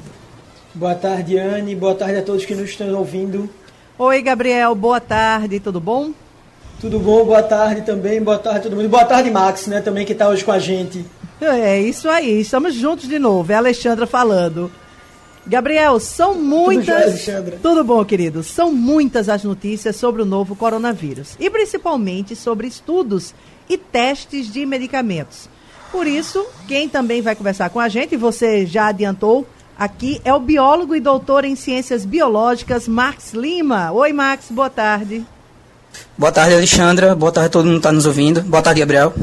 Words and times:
Boa 0.73 0.95
tarde, 0.95 1.37
Anne. 1.37 1.75
Boa 1.75 1.93
tarde 1.93 2.17
a 2.17 2.21
todos 2.23 2.45
que 2.45 2.55
nos 2.55 2.69
estão 2.69 2.91
ouvindo. 2.95 3.49
Oi, 3.97 4.21
Gabriel. 4.21 4.73
Boa 4.73 4.99
tarde. 4.99 5.59
Tudo 5.59 5.79
bom? 5.79 6.11
Tudo 6.81 6.99
bom? 6.99 7.23
Boa 7.25 7.43
tarde 7.43 7.81
também. 7.81 8.21
Boa 8.21 8.39
tarde 8.39 8.59
a 8.59 8.61
todo 8.63 8.75
mundo. 8.75 8.89
Boa 8.89 9.05
tarde, 9.05 9.29
Max, 9.29 9.67
né? 9.67 9.81
Também 9.81 10.05
que 10.05 10.13
está 10.13 10.27
hoje 10.27 10.43
com 10.43 10.51
a 10.51 10.59
gente. 10.59 11.05
É 11.39 11.79
isso 11.79 12.09
aí. 12.09 12.41
Estamos 12.41 12.73
juntos 12.73 13.07
de 13.07 13.19
novo. 13.19 13.51
É 13.51 13.55
a 13.55 13.59
Alexandra 13.59 14.07
falando. 14.07 14.71
Gabriel, 15.45 15.99
são 15.99 16.35
muitas. 16.35 17.25
Tudo, 17.25 17.59
Tudo 17.61 17.83
bom, 17.83 18.03
querido? 18.05 18.43
São 18.43 18.71
muitas 18.71 19.27
as 19.27 19.43
notícias 19.43 19.95
sobre 19.95 20.21
o 20.21 20.25
novo 20.25 20.55
coronavírus 20.55 21.35
e 21.39 21.49
principalmente 21.49 22.35
sobre 22.35 22.67
estudos 22.67 23.33
e 23.69 23.77
testes 23.77 24.51
de 24.51 24.65
medicamentos. 24.65 25.49
Por 25.91 26.07
isso, 26.07 26.45
quem 26.67 26.89
também 26.89 27.21
vai 27.21 27.35
conversar 27.35 27.69
com 27.69 27.79
a 27.79 27.87
gente, 27.89 28.15
você 28.15 28.65
já 28.65 28.87
adiantou 28.87 29.45
aqui, 29.77 30.21
é 30.23 30.33
o 30.33 30.39
biólogo 30.39 30.95
e 30.95 30.99
doutor 30.99 31.45
em 31.45 31.55
ciências 31.55 32.05
biológicas, 32.05 32.87
Max 32.87 33.33
Lima. 33.33 33.91
Oi, 33.91 34.13
Max, 34.13 34.45
boa 34.49 34.69
tarde. 34.69 35.25
Boa 36.17 36.31
tarde, 36.31 36.55
Alexandra. 36.55 37.15
Boa 37.15 37.31
tarde 37.31 37.47
a 37.47 37.49
todo 37.49 37.65
mundo 37.65 37.75
que 37.75 37.79
está 37.79 37.91
nos 37.91 38.05
ouvindo. 38.05 38.41
Boa 38.41 38.63
tarde, 38.63 38.79
Gabriel. 38.79 39.13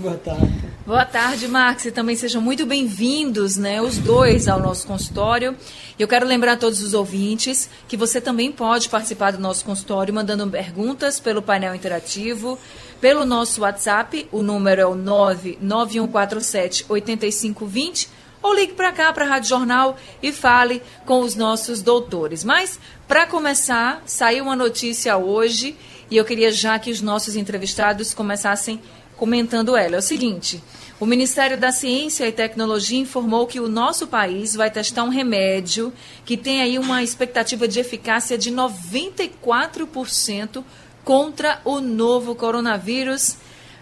Boa 0.00 0.16
tarde. 0.16 0.70
Boa 0.86 1.04
tarde, 1.04 1.46
Max, 1.46 1.84
e 1.84 1.92
também 1.92 2.16
sejam 2.16 2.40
muito 2.40 2.64
bem-vindos, 2.64 3.56
né, 3.56 3.82
os 3.82 3.98
dois 3.98 4.48
ao 4.48 4.58
nosso 4.58 4.86
consultório. 4.86 5.54
Eu 5.98 6.08
quero 6.08 6.26
lembrar 6.26 6.52
a 6.52 6.56
todos 6.56 6.82
os 6.82 6.94
ouvintes 6.94 7.68
que 7.86 7.98
você 7.98 8.18
também 8.18 8.50
pode 8.50 8.88
participar 8.88 9.32
do 9.32 9.38
nosso 9.38 9.62
consultório 9.62 10.14
mandando 10.14 10.48
perguntas 10.48 11.20
pelo 11.20 11.42
painel 11.42 11.74
interativo 11.74 12.58
pelo 13.00 13.24
nosso 13.24 13.62
WhatsApp, 13.62 14.28
o 14.30 14.42
número 14.42 14.80
é 14.80 14.86
o 14.86 14.94
99147 14.94 16.84
8520, 16.88 18.08
ou 18.42 18.54
ligue 18.54 18.74
para 18.74 18.92
cá, 18.92 19.12
para 19.12 19.24
a 19.24 19.28
Rádio 19.28 19.48
Jornal, 19.48 19.96
e 20.22 20.32
fale 20.32 20.82
com 21.06 21.20
os 21.20 21.34
nossos 21.34 21.82
doutores. 21.82 22.44
Mas, 22.44 22.78
para 23.08 23.26
começar, 23.26 24.02
saiu 24.04 24.44
uma 24.44 24.56
notícia 24.56 25.16
hoje, 25.16 25.76
e 26.10 26.16
eu 26.16 26.24
queria 26.24 26.52
já 26.52 26.78
que 26.78 26.90
os 26.90 27.00
nossos 27.00 27.36
entrevistados 27.36 28.12
começassem 28.12 28.80
comentando 29.20 29.76
ela. 29.76 29.96
É 29.96 29.98
o 29.98 30.02
seguinte. 30.02 30.64
O 30.98 31.04
Ministério 31.04 31.58
da 31.58 31.70
Ciência 31.70 32.26
e 32.26 32.32
Tecnologia 32.32 32.98
informou 32.98 33.46
que 33.46 33.60
o 33.60 33.68
nosso 33.68 34.06
país 34.06 34.54
vai 34.54 34.70
testar 34.70 35.04
um 35.04 35.10
remédio 35.10 35.92
que 36.24 36.38
tem 36.38 36.62
aí 36.62 36.78
uma 36.78 37.02
expectativa 37.02 37.68
de 37.68 37.78
eficácia 37.78 38.38
de 38.38 38.50
94% 38.50 40.64
contra 41.04 41.60
o 41.66 41.80
novo 41.80 42.34
coronavírus. 42.34 43.36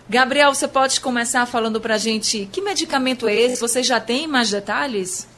Gabriel, 0.09 0.53
você 0.53 0.66
pode 0.66 1.00
começar 1.00 1.47
falando 1.47 1.81
para 1.81 1.94
a 1.94 1.98
gente 1.98 2.48
que 2.50 2.61
medicamento 2.61 3.28
é 3.28 3.34
esse? 3.34 3.61
Você 3.61 3.81
já 3.81 4.00
tem 4.00 4.27
mais 4.27 4.50
detalhes? 4.50 5.28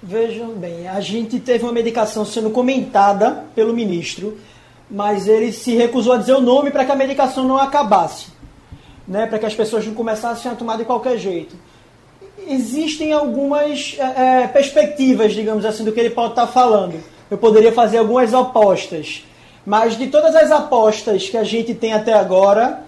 Vejam 0.00 0.50
bem, 0.50 0.86
a 0.86 1.00
gente 1.00 1.40
teve 1.40 1.64
uma 1.64 1.72
medicação 1.72 2.26
sendo 2.26 2.50
comentada 2.50 3.46
pelo 3.54 3.72
ministro, 3.72 4.38
mas 4.90 5.26
ele 5.26 5.52
se 5.52 5.74
recusou 5.76 6.12
a 6.12 6.16
dizer 6.16 6.34
o 6.34 6.40
nome 6.40 6.70
para 6.70 6.84
que 6.84 6.92
a 6.92 6.96
medicação 6.96 7.44
não 7.44 7.58
acabasse, 7.58 8.28
né, 9.06 9.26
para 9.26 9.38
que 9.38 9.46
as 9.46 9.54
pessoas 9.54 9.86
não 9.86 9.94
começassem 9.94 10.50
a 10.50 10.54
tomar 10.54 10.76
de 10.76 10.84
qualquer 10.84 11.18
jeito. 11.18 11.56
Existem 12.46 13.12
algumas 13.12 13.96
é, 13.98 14.42
é 14.42 14.46
perspectivas, 14.48 15.32
digamos 15.32 15.64
assim, 15.64 15.84
do 15.84 15.92
que 15.92 16.00
ele 16.00 16.10
pode 16.10 16.30
estar 16.30 16.46
falando. 16.46 17.02
Eu 17.30 17.38
poderia 17.38 17.72
fazer 17.72 17.98
algumas 17.98 18.34
apostas. 18.34 19.24
Mas 19.64 19.96
de 19.96 20.08
todas 20.08 20.36
as 20.36 20.50
apostas 20.50 21.28
que 21.28 21.38
a 21.38 21.44
gente 21.44 21.74
tem 21.74 21.94
até 21.94 22.12
agora, 22.12 22.84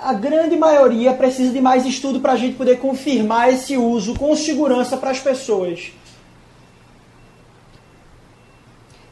a 0.00 0.12
grande 0.12 0.56
maioria 0.56 1.12
precisa 1.12 1.52
de 1.52 1.60
mais 1.60 1.84
estudo 1.84 2.20
para 2.20 2.34
a 2.34 2.36
gente 2.36 2.54
poder 2.56 2.78
confirmar 2.78 3.52
esse 3.52 3.76
uso 3.76 4.14
com 4.14 4.34
segurança 4.36 4.96
para 4.96 5.10
as 5.10 5.18
pessoas. 5.18 5.90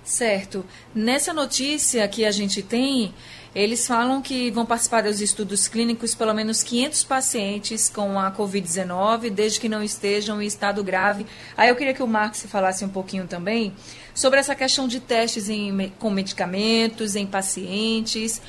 Certo. 0.06 0.64
Nessa 0.94 1.32
notícia 1.32 2.06
que 2.06 2.24
a 2.24 2.30
gente 2.30 2.62
tem, 2.62 3.12
eles 3.52 3.84
falam 3.88 4.22
que 4.22 4.52
vão 4.52 4.64
participar 4.64 5.02
dos 5.02 5.20
estudos 5.20 5.66
clínicos 5.66 6.14
pelo 6.14 6.32
menos 6.32 6.62
500 6.62 7.02
pacientes 7.02 7.88
com 7.88 8.16
a 8.16 8.30
Covid-19, 8.30 9.30
desde 9.30 9.58
que 9.58 9.68
não 9.68 9.82
estejam 9.82 10.40
em 10.40 10.46
estado 10.46 10.84
grave. 10.84 11.26
Aí 11.56 11.68
eu 11.68 11.74
queria 11.74 11.92
que 11.92 12.04
o 12.04 12.06
Marcos 12.06 12.44
falasse 12.44 12.84
um 12.84 12.88
pouquinho 12.88 13.26
também 13.26 13.74
sobre 14.14 14.38
essa 14.38 14.54
questão 14.54 14.86
de 14.86 15.00
testes 15.00 15.48
em, 15.48 15.92
com 15.98 16.08
medicamentos 16.08 17.16
em 17.16 17.26
pacientes. 17.26 18.40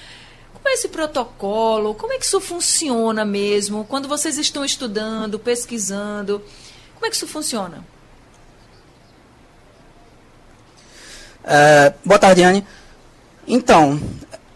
Como 0.54 0.70
é 0.70 0.74
esse 0.74 0.90
protocolo? 0.90 1.96
Como 1.96 2.14
é 2.14 2.20
que 2.20 2.26
isso 2.26 2.40
funciona 2.40 3.26
mesmo? 3.26 3.84
Quando 3.84 4.08
vocês 4.08 4.38
estão 4.38 4.64
estudando, 4.64 5.40
pesquisando, 5.40 6.40
como 6.94 7.08
é 7.08 7.10
que 7.10 7.16
isso 7.16 7.28
funciona? 7.28 7.84
É, 11.50 11.94
boa 12.04 12.20
tarde, 12.20 12.44
Anne. 12.44 12.68
Então, 13.48 13.98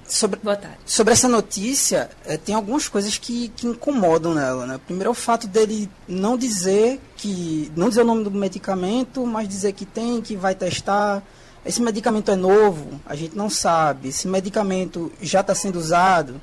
sobre, 0.06 0.38
sobre 0.85 1.13
essa 1.13 1.29
notícia, 1.29 2.09
é, 2.25 2.35
tem 2.35 2.53
algumas 2.53 2.90
coisas 2.90 3.18
que, 3.18 3.47
que 3.47 3.66
incomodam 3.66 4.34
nela. 4.34 4.66
Né? 4.66 4.78
Primeiro 4.85 5.07
é 5.07 5.12
o 5.12 5.16
fato 5.16 5.47
dele 5.47 5.90
não 6.06 6.35
dizer 6.35 7.00
que. 7.16 7.72
não 7.78 7.88
dizer 7.88 8.02
o 8.02 8.06
nome 8.06 8.25
do 8.25 8.31
medicamento, 8.31 9.25
mas 9.25 9.47
dizer 9.47 9.72
que 9.72 9.85
tem, 9.85 10.22
que 10.22 10.35
vai 10.35 10.53
testar. 10.53 11.24
Esse 11.66 11.81
medicamento 11.81 12.29
é 12.29 12.35
novo, 12.35 13.00
a 13.06 13.16
gente 13.16 13.38
não 13.38 13.50
sabe. 13.50 14.09
Esse 14.09 14.28
medicamento 14.28 15.09
já 15.22 15.40
está 15.40 15.56
sendo 15.56 15.79
usado. 15.79 16.41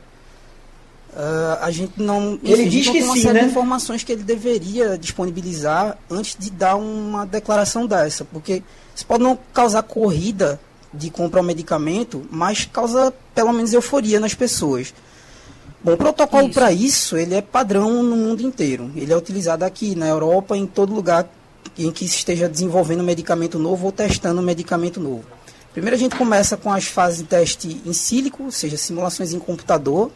Uh, 1.18 1.58
a 1.60 1.70
gente 1.72 2.00
não. 2.00 2.38
Ele 2.44 2.68
diz 2.68 2.88
que 2.88 3.02
uma 3.02 3.14
sim, 3.14 3.22
série 3.22 3.34
né? 3.34 3.40
de 3.40 3.46
informações 3.50 4.04
que 4.04 4.12
ele 4.12 4.22
deveria 4.22 4.96
disponibilizar 4.96 5.98
antes 6.08 6.36
de 6.38 6.48
dar 6.48 6.76
uma 6.76 7.26
declaração 7.26 7.88
dessa. 7.88 8.24
Porque 8.24 8.62
isso 8.94 9.04
pode 9.04 9.24
não 9.24 9.36
causar 9.52 9.82
corrida 9.82 10.60
de 10.94 11.10
comprar 11.10 11.40
o 11.40 11.44
medicamento, 11.44 12.24
mas 12.30 12.66
causa 12.66 13.12
pelo 13.34 13.52
menos 13.52 13.72
euforia 13.72 14.20
nas 14.20 14.32
pessoas. 14.32 14.94
Bom, 15.82 15.94
o 15.94 15.96
protocolo 15.96 16.50
para 16.50 16.70
isso, 16.70 17.16
ele 17.16 17.34
é 17.34 17.42
padrão 17.42 18.00
no 18.00 18.16
mundo 18.16 18.40
inteiro. 18.40 18.88
Ele 18.94 19.12
é 19.12 19.16
utilizado 19.16 19.64
aqui 19.64 19.96
na 19.96 20.06
Europa, 20.06 20.56
em 20.56 20.68
todo 20.68 20.94
lugar 20.94 21.28
em 21.76 21.90
que 21.90 22.06
se 22.06 22.16
esteja 22.16 22.48
desenvolvendo 22.48 23.00
um 23.00 23.04
medicamento 23.04 23.58
novo 23.58 23.86
ou 23.86 23.92
testando 23.92 24.40
um 24.40 24.44
medicamento 24.44 25.00
novo. 25.00 25.24
Primeiro 25.72 25.96
a 25.96 25.98
gente 25.98 26.16
começa 26.16 26.56
com 26.56 26.72
as 26.72 26.84
fases 26.84 27.18
de 27.18 27.24
teste 27.24 27.80
em 27.84 27.92
sílico, 27.92 28.44
ou 28.44 28.50
seja, 28.52 28.76
simulações 28.76 29.32
em 29.32 29.38
computador. 29.40 30.12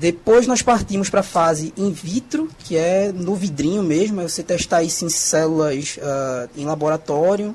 Depois 0.00 0.46
nós 0.46 0.62
partimos 0.62 1.10
para 1.10 1.20
a 1.20 1.22
fase 1.22 1.74
in 1.76 1.92
vitro, 1.92 2.48
que 2.60 2.74
é 2.74 3.12
no 3.12 3.34
vidrinho 3.34 3.82
mesmo, 3.82 4.18
é 4.22 4.26
você 4.26 4.42
testar 4.42 4.82
isso 4.82 5.04
em 5.04 5.10
células 5.10 5.98
uh, 5.98 6.48
em 6.56 6.64
laboratório, 6.64 7.54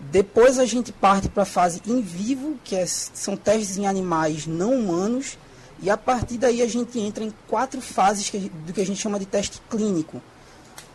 depois 0.00 0.58
a 0.58 0.64
gente 0.64 0.90
parte 0.90 1.28
para 1.28 1.42
a 1.42 1.46
fase 1.46 1.82
in 1.86 2.00
vivo, 2.00 2.58
que 2.64 2.74
é, 2.74 2.86
são 2.86 3.36
testes 3.36 3.76
em 3.76 3.86
animais 3.86 4.46
não 4.46 4.72
humanos. 4.72 5.36
E 5.82 5.90
a 5.90 5.98
partir 5.98 6.38
daí 6.38 6.62
a 6.62 6.66
gente 6.66 6.98
entra 6.98 7.22
em 7.22 7.30
quatro 7.46 7.82
fases 7.82 8.30
que, 8.30 8.38
do 8.38 8.72
que 8.72 8.80
a 8.80 8.86
gente 8.86 8.98
chama 8.98 9.18
de 9.18 9.26
teste 9.26 9.60
clínico. 9.68 10.22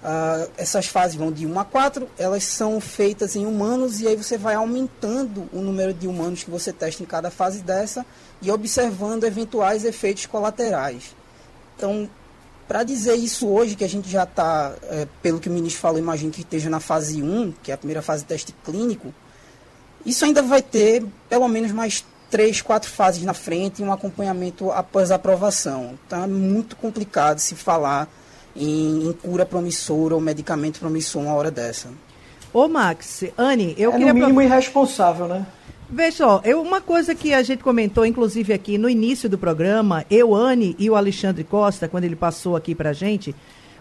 Uh, 0.01 0.49
essas 0.57 0.87
fases 0.87 1.15
vão 1.15 1.31
de 1.31 1.45
1 1.45 1.59
a 1.59 1.63
4, 1.63 2.09
elas 2.17 2.43
são 2.43 2.81
feitas 2.81 3.35
em 3.35 3.45
humanos 3.45 4.01
e 4.01 4.07
aí 4.07 4.15
você 4.15 4.35
vai 4.35 4.55
aumentando 4.55 5.47
o 5.53 5.61
número 5.61 5.93
de 5.93 6.07
humanos 6.07 6.43
que 6.43 6.49
você 6.49 6.73
testa 6.73 7.03
em 7.03 7.05
cada 7.05 7.29
fase 7.29 7.61
dessa 7.61 8.03
e 8.41 8.49
observando 8.49 9.25
eventuais 9.25 9.85
efeitos 9.85 10.25
colaterais. 10.25 11.15
Então, 11.77 12.09
para 12.67 12.83
dizer 12.83 13.13
isso 13.13 13.47
hoje, 13.47 13.75
que 13.75 13.83
a 13.83 13.89
gente 13.89 14.09
já 14.09 14.23
está, 14.23 14.73
é, 14.89 15.07
pelo 15.21 15.39
que 15.39 15.49
o 15.49 15.51
ministro 15.51 15.79
falou, 15.79 15.99
imagino 15.99 16.31
que 16.31 16.41
esteja 16.41 16.67
na 16.67 16.79
fase 16.79 17.21
1, 17.21 17.53
que 17.61 17.69
é 17.69 17.75
a 17.75 17.77
primeira 17.77 18.01
fase 18.01 18.23
de 18.23 18.29
teste 18.29 18.55
clínico, 18.65 19.13
isso 20.03 20.25
ainda 20.25 20.41
vai 20.41 20.63
ter 20.63 21.05
pelo 21.29 21.47
menos 21.47 21.71
mais 21.71 22.03
três, 22.31 22.59
quatro 22.59 22.89
fases 22.89 23.21
na 23.23 23.35
frente 23.35 23.81
e 23.81 23.85
um 23.85 23.91
acompanhamento 23.91 24.71
após 24.71 25.11
a 25.11 25.15
aprovação. 25.15 25.99
Então 26.07 26.23
é 26.23 26.27
muito 26.27 26.75
complicado 26.75 27.37
se 27.37 27.53
falar 27.53 28.09
em, 28.55 29.07
em 29.07 29.13
cura 29.13 29.45
promissora 29.45 30.15
ou 30.15 30.21
medicamento 30.21 30.79
promissor 30.79 31.23
uma 31.23 31.33
hora 31.33 31.51
dessa. 31.51 31.89
Ô 32.53 32.67
Max, 32.67 33.23
Anne, 33.37 33.73
eu 33.77 33.91
é 33.91 33.93
queria... 33.93 34.13
no 34.13 34.19
mínimo 34.19 34.41
irresponsável, 34.41 35.27
né? 35.27 35.45
Veja 35.89 36.17
só, 36.17 36.41
eu, 36.45 36.61
uma 36.61 36.79
coisa 36.79 37.13
que 37.13 37.33
a 37.33 37.43
gente 37.43 37.61
comentou, 37.61 38.05
inclusive 38.05 38.53
aqui 38.53 38.77
no 38.77 38.89
início 38.89 39.29
do 39.29 39.37
programa, 39.37 40.05
eu, 40.09 40.33
Anne 40.33 40.73
e 40.79 40.89
o 40.89 40.95
Alexandre 40.95 41.43
Costa, 41.43 41.87
quando 41.87 42.05
ele 42.05 42.15
passou 42.15 42.55
aqui 42.55 42.73
pra 42.73 42.93
gente, 42.93 43.35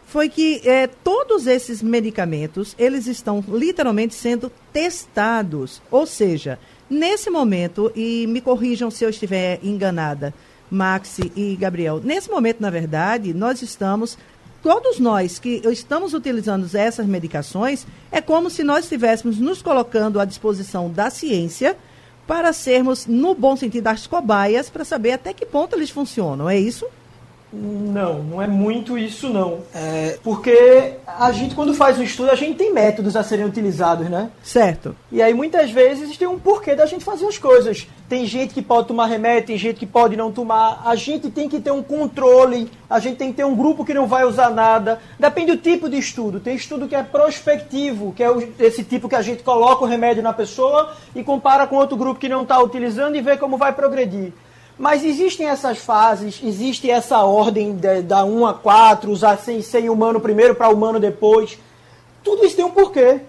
foi 0.07 0.29
que 0.29 0.61
é, 0.65 0.89
todos 0.89 1.47
esses 1.47 1.81
medicamentos, 1.81 2.75
eles 2.77 3.07
estão 3.07 3.45
literalmente 3.49 4.13
sendo 4.13 4.51
testados. 4.73 5.81
Ou 5.89 6.05
seja, 6.05 6.59
nesse 6.91 7.31
momento, 7.31 7.93
e 7.95 8.27
me 8.27 8.41
corrijam 8.41 8.91
se 8.91 9.05
eu 9.05 9.11
estiver 9.11 9.61
enganada, 9.63 10.35
Maxi 10.69 11.31
e 11.37 11.55
Gabriel, 11.55 12.01
nesse 12.03 12.29
momento, 12.29 12.61
na 12.61 12.71
verdade, 12.71 13.33
nós 13.33 13.63
estamos 13.63 14.19
todos 14.63 14.99
nós 14.99 15.39
que 15.39 15.63
estamos 15.67 16.15
utilizando 16.15 16.69
essas 16.75 17.07
medicações, 17.07 17.87
é 18.11 18.21
como 18.21 18.51
se 18.51 18.63
nós 18.63 18.85
estivéssemos 18.85 19.39
nos 19.39 19.63
colocando 19.63 20.21
à 20.21 20.25
disposição 20.25 20.91
da 20.91 21.11
ciência 21.11 21.77
para 22.27 22.53
sermos, 22.53 23.07
no 23.07 23.35
bom 23.35 23.57
sentido, 23.57 23.89
as 23.89 24.07
cobaias 24.07 24.71
para 24.71 24.85
saber 24.85 25.13
até 25.13 25.33
que 25.33 25.45
ponto 25.45 25.75
eles 25.75 25.91
funcionam. 25.91 26.49
É 26.49 26.59
isso? 26.59 26.87
Não, 27.53 28.23
não 28.23 28.41
é 28.41 28.47
muito 28.47 28.97
isso 28.97 29.29
não. 29.29 29.61
É, 29.75 30.19
porque 30.23 30.95
a 31.07 31.33
gente 31.33 31.55
quando 31.55 31.75
faz 31.75 31.99
um 31.99 32.03
estudo, 32.03 32.31
a 32.31 32.37
gente 32.37 32.57
tem 32.57 32.73
métodos 32.73 33.17
a 33.17 33.23
serem 33.23 33.45
utilizados, 33.45 34.09
né? 34.09 34.31
Certo. 34.43 34.95
E 35.11 35.21
aí 35.21 35.35
muitas 35.35 35.71
vezes 35.71 36.17
tem 36.17 36.29
um 36.29 36.39
porquê 36.39 36.77
da 36.77 36.87
gente 36.87 37.05
fazer 37.05 37.27
as 37.27 37.39
coisas. 37.39 37.87
Tem 38.09 38.25
gente 38.25 38.55
que 38.55 38.63
pode 38.63 38.89
tomar 38.89 39.07
remédio, 39.07 39.49
tem 39.49 39.59
gente 39.59 39.79
que 39.79 39.87
pode 39.87 40.17
não 40.17 40.31
tomar. 40.31 40.83
A 40.85 40.95
gente 40.95 41.31
tem 41.31 41.49
que 41.49 41.61
ter 41.61 41.73
um 41.73 41.83
controle, 41.83 42.71
a 42.89 43.01
gente 43.01 43.17
tem 43.17 43.31
que 43.31 43.37
ter 43.37 43.45
um 43.45 43.55
grupo 43.55 43.85
que 43.85 43.95
não 43.95 44.07
vai 44.07 44.25
usar 44.25 44.51
nada. 44.51 45.01
Depende 45.19 45.53
do 45.53 45.59
tipo 45.59 45.89
de 45.89 45.99
estudo. 45.99 46.39
Tem 46.39 46.55
estudo 46.55 46.87
que 46.87 46.95
é 46.95 47.03
prospectivo, 47.03 48.13
que 48.13 48.23
é 48.23 48.29
esse 48.61 48.85
tipo 48.85 49.09
que 49.09 49.17
a 49.17 49.23
gente 49.23 49.43
coloca 49.43 49.85
o 49.85 49.89
remédio 49.89 50.23
na 50.23 50.33
pessoa 50.33 50.93
e 51.15 51.25
compara 51.25 51.67
com 51.67 51.77
outro 51.77 51.97
grupo 51.97 52.21
que 52.21 52.29
não 52.29 52.43
está 52.43 52.61
utilizando 52.61 53.17
e 53.17 53.21
vê 53.21 53.37
como 53.37 53.57
vai 53.57 53.73
progredir. 53.73 54.33
Mas 54.81 55.05
existem 55.05 55.47
essas 55.47 55.77
fases, 55.77 56.41
existe 56.43 56.91
essa 56.91 57.19
ordem 57.19 57.77
de, 57.77 58.01
da 58.01 58.25
1 58.25 58.47
a 58.47 58.55
4, 58.55 59.11
usar 59.11 59.37
sem, 59.37 59.61
sem 59.61 59.91
humano 59.91 60.19
primeiro 60.19 60.55
para 60.55 60.71
humano 60.71 60.99
depois. 60.99 61.59
Tudo 62.25 62.47
isso 62.47 62.57
tem 62.57 62.65
um 62.65 62.71
porquê. 62.71 63.21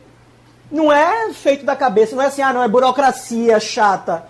Não 0.72 0.90
é 0.90 1.34
feito 1.34 1.66
da 1.66 1.76
cabeça, 1.76 2.16
não 2.16 2.24
é 2.24 2.28
assim, 2.28 2.42
ah, 2.42 2.54
não, 2.54 2.64
é 2.64 2.70
burocracia 2.70 3.60
chata. 3.60 4.24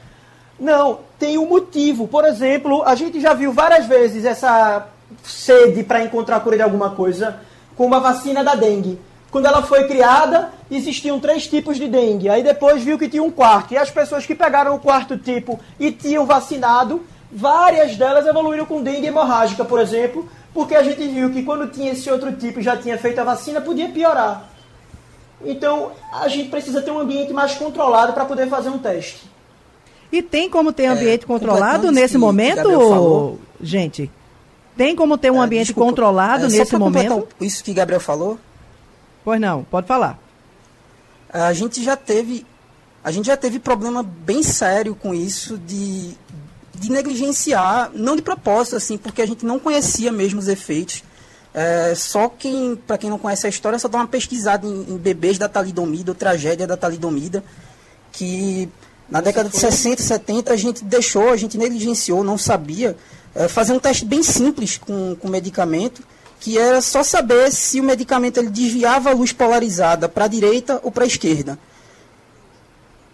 Não, 0.59 1.01
tem 1.19 1.37
um 1.37 1.45
motivo. 1.45 2.07
Por 2.07 2.25
exemplo, 2.25 2.81
a 2.87 2.95
gente 2.95 3.21
já 3.21 3.35
viu 3.35 3.53
várias 3.53 3.85
vezes 3.85 4.25
essa 4.25 4.87
sede 5.23 5.83
para 5.83 6.03
encontrar 6.03 6.37
a 6.37 6.39
cura 6.39 6.55
de 6.55 6.63
alguma 6.63 6.89
coisa 6.89 7.39
com 7.77 7.85
uma 7.85 7.99
vacina 7.99 8.43
da 8.43 8.55
dengue. 8.55 8.99
Quando 9.31 9.45
ela 9.45 9.63
foi 9.63 9.87
criada, 9.87 10.51
existiam 10.69 11.19
três 11.19 11.47
tipos 11.47 11.77
de 11.77 11.87
dengue. 11.87 12.29
Aí 12.29 12.43
depois 12.43 12.83
viu 12.83 12.99
que 12.99 13.07
tinha 13.07 13.23
um 13.23 13.31
quarto. 13.31 13.73
E 13.73 13.77
as 13.77 13.89
pessoas 13.89 14.25
que 14.25 14.35
pegaram 14.35 14.75
o 14.75 14.79
quarto 14.79 15.17
tipo 15.17 15.57
e 15.79 15.89
tinham 15.89 16.25
vacinado, 16.25 17.01
várias 17.31 17.95
delas 17.95 18.27
evoluíram 18.27 18.65
com 18.65 18.83
dengue 18.83 19.07
hemorrágica, 19.07 19.63
por 19.63 19.79
exemplo, 19.79 20.29
porque 20.53 20.75
a 20.75 20.83
gente 20.83 21.07
viu 21.07 21.31
que 21.31 21.43
quando 21.43 21.71
tinha 21.71 21.93
esse 21.93 22.11
outro 22.11 22.33
tipo 22.33 22.59
e 22.59 22.63
já 22.63 22.75
tinha 22.75 22.97
feito 22.97 23.19
a 23.19 23.23
vacina, 23.23 23.61
podia 23.61 23.87
piorar. 23.87 24.49
Então, 25.43 25.93
a 26.13 26.27
gente 26.27 26.49
precisa 26.49 26.81
ter 26.81 26.91
um 26.91 26.99
ambiente 26.99 27.31
mais 27.31 27.55
controlado 27.55 28.11
para 28.13 28.25
poder 28.25 28.47
fazer 28.47 28.69
um 28.69 28.77
teste. 28.77 29.31
E 30.11 30.21
tem 30.21 30.49
como 30.49 30.73
ter 30.73 30.83
é, 30.83 30.87
ambiente 30.87 31.23
é, 31.23 31.27
controlado 31.27 31.89
nesse 31.89 32.17
momento, 32.17 33.39
gente? 33.61 34.11
Tem 34.75 34.93
como 34.95 35.17
ter 35.17 35.31
um 35.31 35.41
é, 35.41 35.45
ambiente 35.45 35.67
desculpa, 35.67 35.89
controlado 35.89 36.45
é, 36.45 36.49
nesse 36.49 36.75
momento? 36.75 37.27
Isso 37.39 37.63
que 37.63 37.73
Gabriel 37.73 38.01
falou, 38.01 38.37
Pois 39.23 39.39
não, 39.39 39.63
pode 39.63 39.87
falar. 39.87 40.19
A 41.31 41.53
gente 41.53 41.83
já 41.83 41.95
teve 41.95 42.45
a 43.03 43.11
gente 43.11 43.25
já 43.25 43.37
teve 43.37 43.59
problema 43.59 44.03
bem 44.03 44.43
sério 44.43 44.93
com 44.93 45.13
isso 45.13 45.57
de, 45.57 46.11
de 46.75 46.91
negligenciar, 46.91 47.89
não 47.95 48.15
de 48.15 48.21
propósito, 48.21 48.75
assim, 48.75 48.95
porque 48.95 49.21
a 49.23 49.25
gente 49.25 49.43
não 49.43 49.59
conhecia 49.59 50.11
mesmo 50.11 50.39
os 50.39 50.47
efeitos. 50.47 51.03
É, 51.53 51.93
só 51.95 52.29
quem, 52.29 52.75
para 52.75 52.99
quem 52.99 53.09
não 53.09 53.17
conhece 53.17 53.47
a 53.47 53.49
história, 53.49 53.79
só 53.79 53.87
dá 53.87 53.97
uma 53.97 54.07
pesquisada 54.07 54.67
em, 54.67 54.93
em 54.93 54.97
bebês 54.97 55.39
da 55.39 55.49
talidomida, 55.49 56.11
ou 56.11 56.15
tragédia 56.15 56.67
da 56.67 56.77
talidomida, 56.77 57.43
que 58.11 58.69
na 59.09 59.19
década 59.19 59.49
de 59.49 59.57
60 59.57 59.99
e 59.99 60.05
70 60.05 60.53
a 60.53 60.55
gente 60.55 60.83
deixou, 60.83 61.29
a 61.29 61.37
gente 61.37 61.57
negligenciou, 61.57 62.23
não 62.23 62.37
sabia, 62.37 62.95
é, 63.33 63.47
fazer 63.47 63.73
um 63.73 63.79
teste 63.79 64.05
bem 64.05 64.21
simples 64.21 64.77
com, 64.77 65.15
com 65.15 65.27
medicamento, 65.27 66.03
que 66.41 66.57
era 66.57 66.81
só 66.81 67.03
saber 67.03 67.51
se 67.51 67.79
o 67.79 67.83
medicamento 67.83 68.39
ele 68.39 68.49
desviava 68.49 69.11
a 69.11 69.13
luz 69.13 69.31
polarizada 69.31 70.09
para 70.09 70.25
a 70.25 70.27
direita 70.27 70.79
ou 70.83 70.91
para 70.91 71.03
a 71.03 71.07
esquerda. 71.07 71.57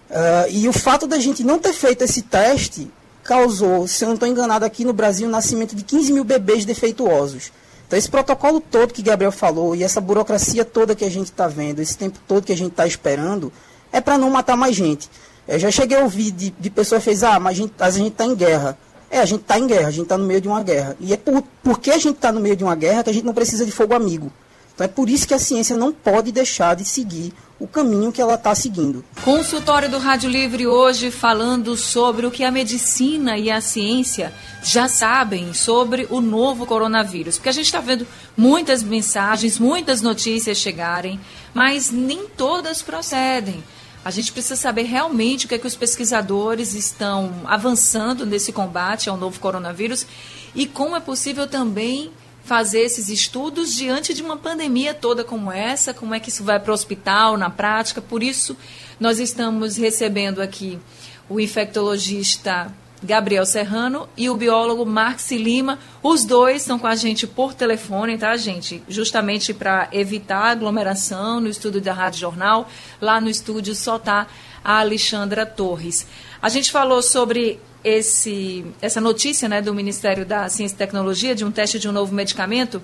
Uh, 0.09 0.49
e 0.49 0.69
o 0.69 0.71
fato 0.71 1.05
da 1.05 1.19
gente 1.19 1.43
não 1.43 1.59
ter 1.59 1.73
feito 1.73 2.03
esse 2.05 2.21
teste 2.21 2.89
causou, 3.25 3.85
se 3.85 4.05
eu 4.05 4.07
não 4.07 4.13
estou 4.13 4.29
enganado, 4.29 4.63
aqui 4.63 4.85
no 4.85 4.93
Brasil, 4.93 5.27
o 5.27 5.31
nascimento 5.31 5.75
de 5.75 5.83
15 5.83 6.13
mil 6.13 6.23
bebês 6.23 6.63
defeituosos. 6.63 7.51
Então, 7.85 7.99
esse 7.99 8.09
protocolo 8.09 8.61
todo 8.61 8.93
que 8.93 9.01
Gabriel 9.01 9.31
falou 9.33 9.75
e 9.75 9.83
essa 9.83 9.99
burocracia 9.99 10.63
toda 10.63 10.95
que 10.95 11.03
a 11.03 11.11
gente 11.11 11.27
está 11.27 11.49
vendo, 11.49 11.81
esse 11.81 11.97
tempo 11.97 12.19
todo 12.25 12.45
que 12.45 12.53
a 12.53 12.57
gente 12.57 12.71
está 12.71 12.87
esperando, 12.87 13.51
é 13.91 13.99
para 13.99 14.17
não 14.17 14.29
matar 14.29 14.55
mais 14.55 14.73
gente. 14.73 15.09
Eu 15.45 15.59
já 15.59 15.69
cheguei 15.69 15.97
a 15.97 16.01
ouvir 16.01 16.31
de, 16.31 16.49
de 16.57 16.69
pessoas 16.69 17.03
que 17.03 17.09
fez, 17.09 17.23
ah, 17.23 17.37
mas 17.41 17.59
a 17.77 17.89
gente 17.89 18.11
está 18.13 18.25
em 18.25 18.35
guerra. 18.35 18.77
É, 19.09 19.19
a 19.19 19.25
gente 19.25 19.41
está 19.41 19.57
em 19.57 19.67
guerra, 19.67 19.87
a 19.87 19.91
gente 19.91 20.03
está 20.03 20.17
no 20.17 20.25
meio 20.25 20.41
de 20.41 20.47
uma 20.47 20.61
guerra. 20.61 20.95
E 20.99 21.13
é 21.13 21.17
por, 21.17 21.43
porque 21.63 21.91
a 21.91 21.97
gente 21.97 22.15
está 22.15 22.31
no 22.31 22.39
meio 22.39 22.55
de 22.55 22.63
uma 22.63 22.75
guerra 22.75 23.03
que 23.03 23.09
a 23.09 23.13
gente 23.13 23.25
não 23.25 23.33
precisa 23.33 23.65
de 23.65 23.71
fogo 23.71 23.93
amigo. 23.93 24.31
Então 24.77 24.85
é 24.85 24.87
por 24.87 25.09
isso 25.09 25.27
que 25.27 25.33
a 25.33 25.39
ciência 25.39 25.75
não 25.75 25.91
pode 25.91 26.31
deixar 26.31 26.75
de 26.75 26.85
seguir 26.85 27.33
o 27.59 27.67
caminho 27.67 28.11
que 28.11 28.21
ela 28.21 28.35
está 28.35 28.53
seguindo. 28.53 29.03
Consultório 29.23 29.89
do 29.89 29.97
Rádio 29.97 30.29
Livre 30.29 30.67
hoje 30.67 31.09
falando 31.09 31.75
sobre 31.75 32.27
o 32.27 32.31
que 32.31 32.43
a 32.43 32.51
medicina 32.51 33.39
e 33.39 33.49
a 33.49 33.59
ciência 33.59 34.31
já 34.61 34.87
sabem 34.87 35.51
sobre 35.53 36.05
o 36.11 36.21
novo 36.21 36.67
coronavírus. 36.67 37.37
Porque 37.37 37.49
a 37.49 37.53
gente 37.53 37.65
está 37.65 37.79
vendo 37.79 38.05
muitas 38.37 38.83
mensagens, 38.83 39.57
muitas 39.57 40.01
notícias 40.01 40.59
chegarem, 40.59 41.19
mas 41.55 41.89
nem 41.89 42.27
todas 42.27 42.83
procedem. 42.83 43.63
A 44.07 44.09
gente 44.09 44.31
precisa 44.31 44.55
saber 44.55 44.83
realmente 44.83 45.45
o 45.45 45.49
que 45.49 45.55
é 45.55 45.57
que 45.57 45.67
os 45.67 45.75
pesquisadores 45.75 46.73
estão 46.73 47.41
avançando 47.43 48.25
nesse 48.25 48.53
combate 48.53 49.09
ao 49.09 49.17
novo 49.17 49.37
coronavírus 49.37 50.07
e 50.55 50.65
como 50.65 50.95
é 50.95 51.01
possível 51.01 51.45
também 51.45 52.09
fazer 52.41 52.79
esses 52.79 53.09
estudos 53.09 53.75
diante 53.75 54.13
de 54.13 54.23
uma 54.23 54.37
pandemia 54.37 54.93
toda 54.93 55.25
como 55.25 55.51
essa, 55.51 55.93
como 55.93 56.13
é 56.13 56.21
que 56.21 56.29
isso 56.29 56.45
vai 56.45 56.57
para 56.57 56.71
o 56.71 56.73
hospital 56.73 57.35
na 57.35 57.49
prática. 57.49 58.01
Por 58.01 58.23
isso, 58.23 58.55
nós 58.97 59.19
estamos 59.19 59.75
recebendo 59.75 60.41
aqui 60.41 60.79
o 61.27 61.37
infectologista 61.37 62.73
Gabriel 63.01 63.45
Serrano 63.45 64.09
e 64.17 64.29
o 64.29 64.35
biólogo 64.35 64.85
Marx 64.85 65.31
Lima. 65.31 65.77
Os 66.01 66.25
dois 66.25 66.61
estão 66.61 66.79
com 66.79 66.87
a 66.87 66.95
gente 66.95 67.27
por 67.27 67.53
telefone, 67.53 68.17
tá, 68.17 68.35
gente? 68.35 68.81
Justamente 68.87 69.53
para 69.53 69.87
evitar 69.91 70.45
aglomeração 70.45 71.39
no 71.39 71.47
estúdio 71.47 71.81
da 71.81 71.93
Rádio 71.93 72.21
Jornal. 72.21 72.67
Lá 72.99 73.21
no 73.21 73.29
estúdio 73.29 73.75
só 73.75 73.97
está 73.97 74.27
a 74.63 74.79
Alexandra 74.79 75.45
Torres. 75.45 76.07
A 76.41 76.49
gente 76.49 76.71
falou 76.71 77.01
sobre 77.01 77.59
esse, 77.83 78.65
essa 78.81 78.99
notícia 78.99 79.47
né, 79.47 79.61
do 79.61 79.73
Ministério 79.73 80.25
da 80.25 80.49
Ciência 80.49 80.75
e 80.75 80.77
Tecnologia 80.77 81.35
de 81.35 81.45
um 81.45 81.51
teste 81.51 81.79
de 81.79 81.87
um 81.87 81.91
novo 81.91 82.13
medicamento, 82.13 82.81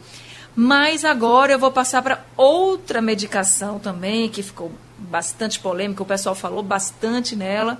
mas 0.55 1.03
agora 1.03 1.51
eu 1.51 1.59
vou 1.59 1.71
passar 1.71 2.01
para 2.01 2.23
outra 2.37 3.01
medicação 3.01 3.79
também, 3.79 4.29
que 4.29 4.43
ficou 4.43 4.71
bastante 4.97 5.59
polêmica, 5.59 6.03
o 6.03 6.05
pessoal 6.05 6.35
falou 6.35 6.63
bastante 6.63 7.35
nela 7.35 7.79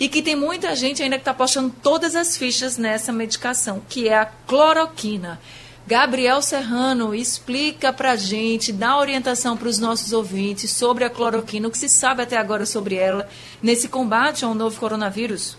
e 0.00 0.08
que 0.08 0.22
tem 0.22 0.36
muita 0.36 0.74
gente 0.76 1.02
ainda 1.02 1.16
que 1.16 1.22
está 1.22 1.34
postando 1.34 1.74
todas 1.82 2.14
as 2.14 2.36
fichas 2.36 2.78
nessa 2.78 3.12
medicação, 3.12 3.82
que 3.88 4.08
é 4.08 4.16
a 4.16 4.26
cloroquina. 4.26 5.40
Gabriel 5.86 6.42
Serrano, 6.42 7.14
explica 7.14 7.92
para 7.92 8.12
a 8.12 8.16
gente, 8.16 8.72
dá 8.72 8.98
orientação 8.98 9.56
para 9.56 9.68
os 9.68 9.78
nossos 9.78 10.12
ouvintes 10.12 10.70
sobre 10.70 11.02
a 11.02 11.10
cloroquina, 11.10 11.66
o 11.66 11.70
que 11.70 11.78
se 11.78 11.88
sabe 11.88 12.22
até 12.22 12.36
agora 12.36 12.66
sobre 12.66 12.94
ela 12.94 13.26
nesse 13.62 13.88
combate 13.88 14.44
ao 14.44 14.54
novo 14.54 14.78
coronavírus. 14.78 15.56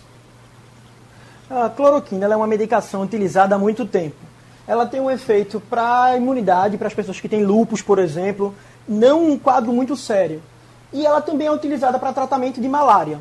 A 1.50 1.68
cloroquina 1.68 2.26
é 2.26 2.36
uma 2.36 2.46
medicação 2.46 3.02
utilizada 3.02 3.56
há 3.56 3.58
muito 3.58 3.84
tempo. 3.84 4.16
Ela 4.68 4.86
tem 4.86 5.00
um 5.00 5.10
efeito 5.10 5.60
para 5.68 6.04
a 6.04 6.16
imunidade, 6.16 6.78
para 6.78 6.86
as 6.86 6.94
pessoas 6.94 7.20
que 7.20 7.28
têm 7.28 7.44
lupus, 7.44 7.82
por 7.82 7.98
exemplo, 7.98 8.54
não 8.88 9.32
um 9.32 9.38
quadro 9.38 9.72
muito 9.72 9.96
sério. 9.96 10.40
E 10.92 11.04
ela 11.04 11.20
também 11.20 11.48
é 11.48 11.52
utilizada 11.52 11.98
para 11.98 12.12
tratamento 12.12 12.60
de 12.60 12.68
malária 12.68 13.18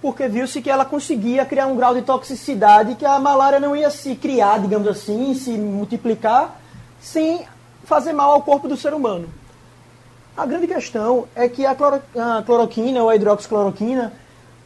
porque 0.00 0.28
viu-se 0.28 0.62
que 0.62 0.70
ela 0.70 0.84
conseguia 0.84 1.44
criar 1.44 1.66
um 1.66 1.76
grau 1.76 1.94
de 1.94 2.02
toxicidade 2.02 2.94
que 2.94 3.04
a 3.04 3.18
malária 3.18 3.58
não 3.58 3.74
ia 3.74 3.90
se 3.90 4.14
criar, 4.14 4.60
digamos 4.60 4.86
assim, 4.86 5.34
se 5.34 5.50
multiplicar, 5.50 6.60
sem 7.00 7.44
fazer 7.84 8.12
mal 8.12 8.32
ao 8.32 8.42
corpo 8.42 8.68
do 8.68 8.76
ser 8.76 8.94
humano. 8.94 9.28
A 10.36 10.46
grande 10.46 10.68
questão 10.68 11.26
é 11.34 11.48
que 11.48 11.66
a, 11.66 11.74
cloro, 11.74 12.00
a 12.16 12.42
cloroquina 12.44 13.02
ou 13.02 13.10
a 13.10 13.16
hidroxicloroquina, 13.16 14.12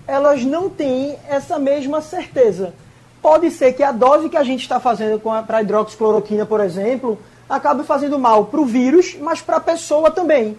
elas 0.06 0.44
não 0.44 0.68
têm 0.68 1.16
essa 1.28 1.58
mesma 1.58 2.02
certeza. 2.02 2.74
Pode 3.22 3.50
ser 3.50 3.72
que 3.72 3.82
a 3.82 3.92
dose 3.92 4.28
que 4.28 4.36
a 4.36 4.42
gente 4.42 4.60
está 4.60 4.78
fazendo 4.78 5.18
para 5.18 5.58
a 5.58 5.62
hidroxicloroquina, 5.62 6.44
por 6.44 6.60
exemplo, 6.60 7.18
acabe 7.48 7.84
fazendo 7.84 8.18
mal 8.18 8.46
para 8.46 8.60
o 8.60 8.66
vírus, 8.66 9.16
mas 9.18 9.40
para 9.40 9.56
a 9.56 9.60
pessoa 9.60 10.10
também 10.10 10.58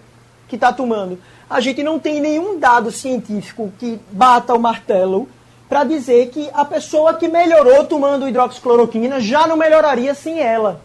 que 0.54 0.56
está 0.56 0.72
tomando. 0.72 1.18
A 1.50 1.60
gente 1.60 1.82
não 1.82 1.98
tem 1.98 2.20
nenhum 2.20 2.58
dado 2.58 2.90
científico 2.90 3.72
que 3.78 4.00
bata 4.10 4.54
o 4.54 4.58
martelo 4.58 5.28
para 5.68 5.84
dizer 5.84 6.28
que 6.28 6.48
a 6.54 6.64
pessoa 6.64 7.14
que 7.14 7.26
melhorou 7.26 7.84
tomando 7.84 8.28
hidroxicloroquina 8.28 9.20
já 9.20 9.46
não 9.46 9.56
melhoraria 9.56 10.14
sem 10.14 10.40
ela. 10.40 10.80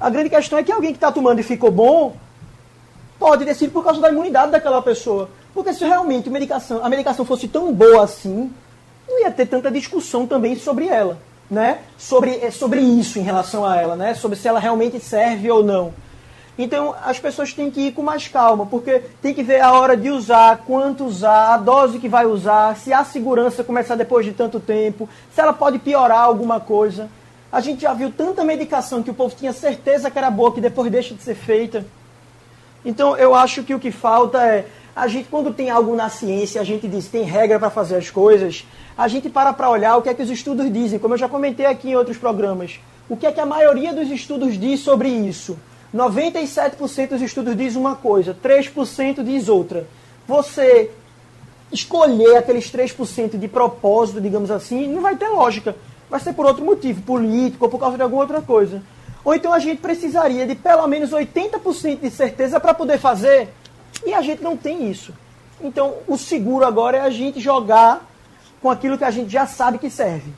A 0.00 0.08
grande 0.08 0.30
questão 0.30 0.58
é 0.58 0.62
que 0.62 0.72
alguém 0.72 0.92
que 0.92 0.96
está 0.96 1.12
tomando 1.12 1.40
e 1.40 1.42
ficou 1.42 1.70
bom 1.70 2.16
pode 3.18 3.44
ter 3.44 3.54
sido 3.54 3.72
por 3.72 3.84
causa 3.84 4.00
da 4.00 4.08
imunidade 4.08 4.52
daquela 4.52 4.80
pessoa. 4.80 5.28
Porque 5.52 5.74
se 5.74 5.84
realmente 5.84 6.28
a 6.28 6.32
medicação, 6.32 6.84
a 6.84 6.88
medicação 6.88 7.24
fosse 7.24 7.48
tão 7.48 7.72
boa 7.72 8.04
assim, 8.04 8.50
não 9.08 9.20
ia 9.20 9.30
ter 9.30 9.46
tanta 9.46 9.70
discussão 9.70 10.26
também 10.26 10.56
sobre 10.56 10.86
ela, 10.86 11.18
né? 11.50 11.80
Sobre, 11.98 12.36
é, 12.36 12.50
sobre 12.50 12.80
isso 12.80 13.18
em 13.18 13.22
relação 13.22 13.66
a 13.66 13.76
ela, 13.76 13.96
né? 13.96 14.14
Sobre 14.14 14.36
se 14.38 14.46
ela 14.46 14.60
realmente 14.60 15.00
serve 15.00 15.50
ou 15.50 15.64
não. 15.64 15.92
Então 16.58 16.92
as 17.04 17.20
pessoas 17.20 17.52
têm 17.52 17.70
que 17.70 17.82
ir 17.82 17.92
com 17.92 18.02
mais 18.02 18.26
calma, 18.26 18.66
porque 18.66 19.00
tem 19.22 19.32
que 19.32 19.44
ver 19.44 19.60
a 19.60 19.72
hora 19.72 19.96
de 19.96 20.10
usar, 20.10 20.64
quanto 20.66 21.04
usar, 21.04 21.54
a 21.54 21.56
dose 21.56 22.00
que 22.00 22.08
vai 22.08 22.26
usar, 22.26 22.76
se 22.76 22.92
a 22.92 23.04
segurança 23.04 23.62
começar 23.62 23.94
depois 23.94 24.26
de 24.26 24.32
tanto 24.32 24.58
tempo, 24.58 25.08
se 25.32 25.40
ela 25.40 25.52
pode 25.52 25.78
piorar 25.78 26.24
alguma 26.24 26.58
coisa. 26.58 27.08
A 27.50 27.60
gente 27.60 27.82
já 27.82 27.94
viu 27.94 28.10
tanta 28.10 28.44
medicação 28.44 29.02
que 29.02 29.10
o 29.10 29.14
povo 29.14 29.34
tinha 29.34 29.52
certeza 29.52 30.10
que 30.10 30.18
era 30.18 30.30
boa, 30.30 30.52
que 30.52 30.60
depois 30.60 30.90
deixa 30.90 31.14
de 31.14 31.22
ser 31.22 31.36
feita. 31.36 31.84
Então 32.84 33.16
eu 33.16 33.36
acho 33.36 33.62
que 33.62 33.74
o 33.74 33.78
que 33.78 33.92
falta 33.92 34.42
é 34.44 34.66
a 34.96 35.06
gente 35.06 35.28
quando 35.28 35.54
tem 35.54 35.70
algo 35.70 35.94
na 35.94 36.08
ciência, 36.08 36.60
a 36.60 36.64
gente 36.64 36.88
diz 36.88 37.06
tem 37.06 37.22
regra 37.22 37.56
para 37.60 37.70
fazer 37.70 37.94
as 37.94 38.10
coisas, 38.10 38.66
a 38.96 39.06
gente 39.06 39.30
para 39.30 39.52
para 39.52 39.70
olhar 39.70 39.96
o 39.96 40.02
que 40.02 40.08
é 40.08 40.14
que 40.14 40.22
os 40.22 40.30
estudos 40.30 40.72
dizem, 40.72 40.98
como 40.98 41.14
eu 41.14 41.18
já 41.18 41.28
comentei 41.28 41.66
aqui 41.66 41.90
em 41.90 41.94
outros 41.94 42.16
programas. 42.16 42.80
O 43.08 43.16
que 43.16 43.24
é 43.24 43.30
que 43.30 43.40
a 43.40 43.46
maioria 43.46 43.94
dos 43.94 44.10
estudos 44.10 44.58
diz 44.58 44.80
sobre 44.80 45.08
isso? 45.08 45.56
97% 45.94 47.08
dos 47.08 47.22
estudos 47.22 47.56
diz 47.56 47.76
uma 47.76 47.96
coisa, 47.96 48.36
3% 48.42 49.22
diz 49.22 49.48
outra. 49.48 49.86
Você 50.26 50.90
escolher 51.72 52.36
aqueles 52.36 52.70
3% 52.70 53.38
de 53.38 53.48
propósito, 53.48 54.20
digamos 54.20 54.50
assim, 54.50 54.86
não 54.86 55.02
vai 55.02 55.16
ter 55.16 55.28
lógica. 55.28 55.76
Vai 56.08 56.20
ser 56.20 56.32
por 56.32 56.46
outro 56.46 56.64
motivo, 56.64 57.02
político 57.02 57.64
ou 57.64 57.70
por 57.70 57.78
causa 57.78 57.96
de 57.96 58.02
alguma 58.02 58.22
outra 58.22 58.40
coisa. 58.40 58.82
Ou 59.24 59.34
então 59.34 59.52
a 59.52 59.58
gente 59.58 59.80
precisaria 59.80 60.46
de 60.46 60.54
pelo 60.54 60.86
menos 60.86 61.10
80% 61.10 62.00
de 62.00 62.10
certeza 62.10 62.58
para 62.58 62.72
poder 62.72 62.98
fazer, 62.98 63.48
e 64.06 64.14
a 64.14 64.22
gente 64.22 64.42
não 64.42 64.56
tem 64.56 64.90
isso. 64.90 65.12
Então 65.60 65.96
o 66.06 66.16
seguro 66.16 66.64
agora 66.64 66.98
é 66.98 67.00
a 67.00 67.10
gente 67.10 67.40
jogar 67.40 68.06
com 68.62 68.70
aquilo 68.70 68.96
que 68.96 69.04
a 69.04 69.10
gente 69.10 69.30
já 69.30 69.46
sabe 69.46 69.78
que 69.78 69.90
serve. 69.90 70.32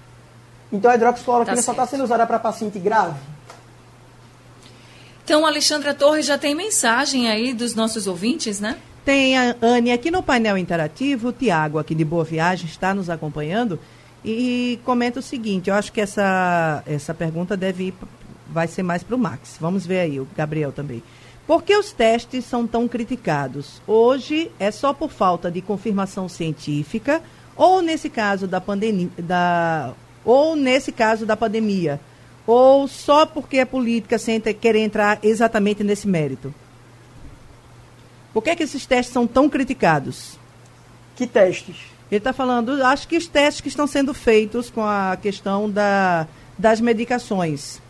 Então 0.72 0.90
a 0.90 0.94
hidroxicloroquina 0.94 1.56
tá 1.56 1.62
só 1.62 1.72
está 1.72 1.86
sendo 1.86 2.04
usada 2.04 2.26
para 2.26 2.38
paciente 2.38 2.78
grave. 2.78 3.18
Então, 5.30 5.46
Alexandra 5.46 5.94
Torres 5.94 6.26
já 6.26 6.36
tem 6.36 6.56
mensagem 6.56 7.28
aí 7.28 7.54
dos 7.54 7.72
nossos 7.72 8.08
ouvintes, 8.08 8.58
né? 8.58 8.76
Tem 9.04 9.38
a 9.38 9.54
Anne 9.62 9.92
aqui 9.92 10.10
no 10.10 10.24
painel 10.24 10.58
interativo, 10.58 11.28
o 11.28 11.32
Tiago 11.32 11.78
aqui 11.78 11.94
de 11.94 12.04
Boa 12.04 12.24
Viagem 12.24 12.66
está 12.66 12.92
nos 12.92 13.08
acompanhando 13.08 13.78
e 14.24 14.80
comenta 14.84 15.20
o 15.20 15.22
seguinte, 15.22 15.70
eu 15.70 15.76
acho 15.76 15.92
que 15.92 16.00
essa, 16.00 16.82
essa 16.84 17.14
pergunta 17.14 17.56
deve 17.56 17.84
ir, 17.84 17.94
vai 18.48 18.66
ser 18.66 18.82
mais 18.82 19.04
para 19.04 19.14
o 19.14 19.18
Max. 19.20 19.56
Vamos 19.60 19.86
ver 19.86 20.00
aí, 20.00 20.18
o 20.18 20.26
Gabriel 20.36 20.72
também. 20.72 21.00
Por 21.46 21.62
que 21.62 21.76
os 21.76 21.92
testes 21.92 22.44
são 22.44 22.66
tão 22.66 22.88
criticados? 22.88 23.80
Hoje 23.86 24.50
é 24.58 24.72
só 24.72 24.92
por 24.92 25.12
falta 25.12 25.48
de 25.48 25.62
confirmação 25.62 26.28
científica 26.28 27.22
ou 27.54 27.80
nesse 27.80 28.10
caso 28.10 28.48
da 28.48 28.60
pandemia, 28.60 29.10
da, 29.16 29.92
ou 30.24 30.56
nesse 30.56 30.90
caso 30.90 31.24
da 31.24 31.36
pandemia, 31.36 32.00
ou 32.50 32.88
só 32.88 33.24
porque 33.26 33.58
é 33.58 33.64
política 33.64 34.18
sem 34.18 34.40
querer 34.40 34.80
entrar 34.80 35.18
exatamente 35.22 35.84
nesse 35.84 36.08
mérito? 36.08 36.54
Por 38.32 38.42
que, 38.42 38.50
é 38.50 38.56
que 38.56 38.62
esses 38.62 38.86
testes 38.86 39.12
são 39.12 39.26
tão 39.26 39.48
criticados? 39.48 40.38
Que 41.16 41.26
testes? 41.26 41.76
Ele 42.10 42.18
está 42.18 42.32
falando, 42.32 42.84
acho 42.84 43.06
que 43.06 43.16
os 43.16 43.26
testes 43.26 43.60
que 43.60 43.68
estão 43.68 43.86
sendo 43.86 44.12
feitos 44.12 44.68
com 44.70 44.84
a 44.84 45.16
questão 45.20 45.70
da, 45.70 46.26
das 46.58 46.80
medicações. 46.80 47.80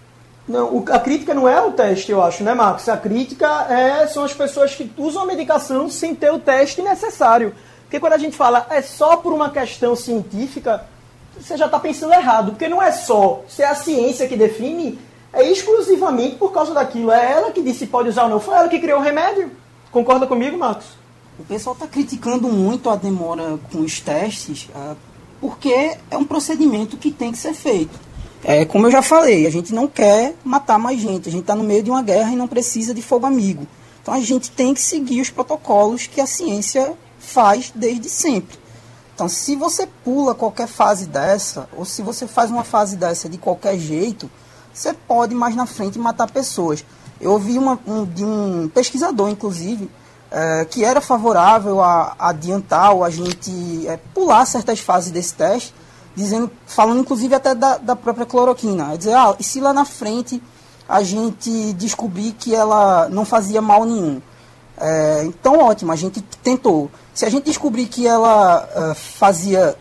Não, 0.46 0.84
a 0.90 0.98
crítica 0.98 1.32
não 1.32 1.48
é 1.48 1.60
o 1.60 1.72
teste, 1.72 2.10
eu 2.10 2.22
acho, 2.22 2.42
né, 2.42 2.52
Marcos? 2.52 2.88
A 2.88 2.96
crítica 2.96 3.66
é, 3.70 4.06
são 4.08 4.24
as 4.24 4.34
pessoas 4.34 4.74
que 4.74 4.90
usam 4.96 5.22
a 5.22 5.26
medicação 5.26 5.88
sem 5.88 6.14
ter 6.14 6.32
o 6.32 6.38
teste 6.38 6.82
necessário. 6.82 7.54
Porque 7.82 8.00
quando 8.00 8.14
a 8.14 8.18
gente 8.18 8.36
fala 8.36 8.66
é 8.70 8.82
só 8.82 9.16
por 9.16 9.32
uma 9.32 9.50
questão 9.50 9.96
científica, 9.96 10.84
você 11.38 11.56
já 11.56 11.66
está 11.66 11.78
pensando 11.78 12.12
errado, 12.12 12.52
porque 12.52 12.68
não 12.68 12.82
é 12.82 12.92
só, 12.92 13.42
se 13.48 13.62
é 13.62 13.66
a 13.66 13.74
ciência 13.74 14.28
que 14.28 14.36
define, 14.36 14.98
é 15.32 15.44
exclusivamente 15.50 16.36
por 16.36 16.52
causa 16.52 16.74
daquilo. 16.74 17.10
É 17.10 17.32
ela 17.32 17.52
que 17.52 17.62
disse 17.62 17.80
se 17.80 17.86
pode 17.86 18.08
usar 18.08 18.24
ou 18.24 18.30
não. 18.30 18.40
Foi 18.40 18.54
ela 18.54 18.68
que 18.68 18.78
criou 18.78 18.98
o 18.98 19.02
remédio. 19.02 19.50
Concorda 19.90 20.26
comigo, 20.26 20.58
Marcos? 20.58 20.86
O 21.38 21.44
pessoal 21.44 21.74
está 21.74 21.86
criticando 21.86 22.48
muito 22.48 22.90
a 22.90 22.96
demora 22.96 23.58
com 23.72 23.80
os 23.80 23.98
testes, 24.00 24.68
ah, 24.74 24.94
porque 25.40 25.96
é 26.10 26.16
um 26.16 26.24
procedimento 26.24 26.96
que 26.96 27.10
tem 27.10 27.32
que 27.32 27.38
ser 27.38 27.54
feito. 27.54 27.98
É, 28.44 28.64
como 28.64 28.86
eu 28.86 28.90
já 28.90 29.02
falei, 29.02 29.46
a 29.46 29.50
gente 29.50 29.74
não 29.74 29.86
quer 29.86 30.34
matar 30.44 30.78
mais 30.78 31.00
gente. 31.00 31.28
A 31.28 31.32
gente 31.32 31.42
está 31.42 31.54
no 31.54 31.64
meio 31.64 31.82
de 31.82 31.90
uma 31.90 32.02
guerra 32.02 32.32
e 32.32 32.36
não 32.36 32.48
precisa 32.48 32.94
de 32.94 33.02
fogo 33.02 33.26
amigo. 33.26 33.66
Então 34.02 34.14
a 34.14 34.20
gente 34.20 34.50
tem 34.50 34.74
que 34.74 34.80
seguir 34.80 35.20
os 35.20 35.30
protocolos 35.30 36.06
que 36.06 36.20
a 36.20 36.26
ciência 36.26 36.94
faz 37.18 37.72
desde 37.74 38.08
sempre. 38.08 38.58
Então, 39.20 39.28
se 39.28 39.54
você 39.54 39.86
pula 39.86 40.34
qualquer 40.34 40.66
fase 40.66 41.04
dessa, 41.04 41.68
ou 41.76 41.84
se 41.84 42.00
você 42.00 42.26
faz 42.26 42.50
uma 42.50 42.64
fase 42.64 42.96
dessa 42.96 43.28
de 43.28 43.36
qualquer 43.36 43.78
jeito, 43.78 44.30
você 44.72 44.94
pode 44.94 45.34
mais 45.34 45.54
na 45.54 45.66
frente 45.66 45.98
matar 45.98 46.30
pessoas. 46.30 46.82
Eu 47.20 47.32
ouvi 47.32 47.58
uma, 47.58 47.78
um, 47.86 48.06
de 48.06 48.24
um 48.24 48.70
pesquisador, 48.72 49.28
inclusive, 49.28 49.90
é, 50.30 50.64
que 50.64 50.82
era 50.82 51.02
favorável 51.02 51.82
a, 51.82 52.16
a 52.18 52.30
adiantar 52.30 52.94
ou 52.94 53.04
a 53.04 53.10
gente 53.10 53.86
é, 53.86 53.98
pular 54.14 54.46
certas 54.46 54.80
fases 54.80 55.10
desse 55.10 55.34
teste, 55.34 55.74
dizendo, 56.16 56.50
falando 56.64 57.00
inclusive 57.00 57.34
até 57.34 57.54
da, 57.54 57.76
da 57.76 57.94
própria 57.94 58.24
cloroquina. 58.24 58.94
É 58.94 58.96
dizer, 58.96 59.12
ah, 59.12 59.36
e 59.38 59.44
se 59.44 59.60
lá 59.60 59.74
na 59.74 59.84
frente 59.84 60.42
a 60.88 61.02
gente 61.02 61.74
descobrir 61.74 62.32
que 62.32 62.54
ela 62.54 63.06
não 63.10 63.26
fazia 63.26 63.60
mal 63.60 63.84
nenhum? 63.84 64.22
É, 64.80 65.24
então, 65.24 65.58
ótimo, 65.58 65.92
a 65.92 65.96
gente 65.96 66.22
tentou. 66.42 66.90
Se 67.12 67.26
a 67.26 67.28
gente 67.28 67.44
descobrir 67.44 67.86
que 67.86 68.06
ela 68.06 68.66
uh, 68.74 68.94
fazia, 68.94 69.76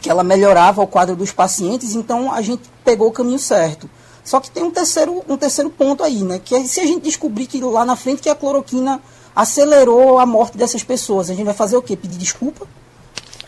que 0.00 0.10
ela 0.10 0.22
melhorava 0.22 0.82
o 0.82 0.86
quadro 0.86 1.16
dos 1.16 1.32
pacientes, 1.32 1.94
então 1.94 2.30
a 2.30 2.42
gente 2.42 2.62
pegou 2.84 3.08
o 3.08 3.12
caminho 3.12 3.38
certo. 3.38 3.88
Só 4.22 4.38
que 4.40 4.50
tem 4.50 4.62
um 4.62 4.70
terceiro, 4.70 5.24
um 5.26 5.36
terceiro 5.36 5.70
ponto 5.70 6.04
aí, 6.04 6.22
né? 6.22 6.38
Que 6.44 6.54
é 6.54 6.64
se 6.64 6.80
a 6.80 6.86
gente 6.86 7.02
descobrir 7.02 7.46
que 7.46 7.60
lá 7.60 7.84
na 7.84 7.96
frente 7.96 8.20
que 8.20 8.28
a 8.28 8.34
cloroquina 8.34 9.00
acelerou 9.34 10.18
a 10.18 10.26
morte 10.26 10.58
dessas 10.58 10.82
pessoas, 10.82 11.30
a 11.30 11.34
gente 11.34 11.44
vai 11.44 11.54
fazer 11.54 11.76
o 11.76 11.82
quê? 11.82 11.96
Pedir 11.96 12.18
desculpa? 12.18 12.66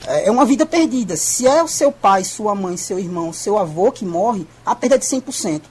É, 0.07 0.29
é 0.29 0.31
uma 0.31 0.47
vida 0.47 0.65
perdida. 0.65 1.17
Se 1.17 1.47
é 1.47 1.63
o 1.63 1.69
seu 1.69 1.93
pai, 1.93 2.25
sua 2.25 2.55
mãe, 2.55 2.77
seu 2.79 2.99
irmão, 2.99 3.33
seu 3.33 3.59
avô 3.59 3.93
que 3.93 4.07
morre, 4.07 4.47
a 4.65 4.75
perda 4.75 4.95
é 4.95 4.99
de 4.99 5.05
100%. 5.05 5.63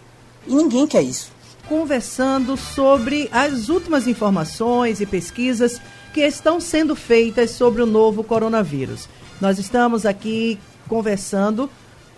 E 0.46 0.54
ninguém 0.54 0.86
quer 0.86 1.02
isso. 1.02 1.32
Conversando 1.68 2.56
sobre 2.56 3.28
as 3.32 3.68
últimas 3.68 4.08
informações 4.08 5.02
e 5.02 5.06
pesquisas 5.06 5.82
que 6.14 6.22
estão 6.22 6.62
sendo 6.62 6.96
feitas 6.96 7.52
sobre 7.52 7.82
o 7.82 7.86
novo 7.86 8.24
coronavírus. 8.24 9.10
Nós 9.42 9.60
estamos 9.60 10.06
aqui 10.06 10.58
conversando 10.88 11.70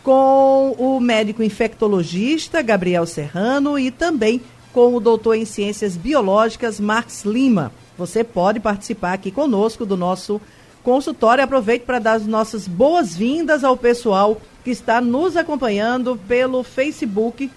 com 0.04 0.76
o 0.78 1.00
médico 1.00 1.42
infectologista 1.42 2.62
Gabriel 2.62 3.08
Serrano 3.08 3.80
e 3.80 3.90
também 3.90 4.40
com 4.72 4.94
o 4.94 5.00
doutor 5.00 5.34
em 5.34 5.46
ciências 5.46 5.98
biológicas 5.98 6.80
Marx 6.80 7.26
Lima. 7.26 7.72
Você 7.98 8.24
pode 8.24 8.60
participar 8.60 9.14
aqui 9.14 9.32
conosco 9.32 9.86
do 9.86 9.98
nosso 9.98 10.40
consultório. 10.84 11.44
Aproveite 11.44 11.86
para 11.86 12.00
dar 12.00 12.14
as 12.14 12.26
nossas 12.26 12.68
boas-vindas 12.68 13.64
ao 13.64 13.76
pessoal 13.76 14.40
que 14.64 14.70
está 14.70 15.02
nos 15.02 15.36
acompanhando 15.36 16.20
pelo 16.28 16.64
Facebook. 16.64 17.50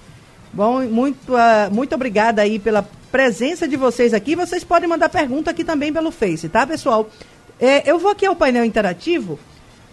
Bom, 0.53 0.83
muito, 0.83 1.33
uh, 1.33 1.73
muito 1.73 1.95
obrigada 1.95 2.43
aí 2.43 2.59
pela 2.59 2.87
presença 3.11 3.67
de 3.67 3.75
vocês 3.75 4.13
aqui. 4.13 4.37
Vocês 4.37 4.63
podem 4.63 4.87
mandar 4.87 5.09
pergunta 5.09 5.51
aqui 5.51 5.65
também 5.65 5.91
pelo 5.91 6.11
Face, 6.11 6.47
tá, 6.47 6.67
pessoal? 6.67 7.09
É, 7.59 7.91
eu 7.91 7.99
vou 7.99 8.11
aqui 8.11 8.27
ao 8.27 8.37
painel 8.37 8.65
interativo. 8.65 9.39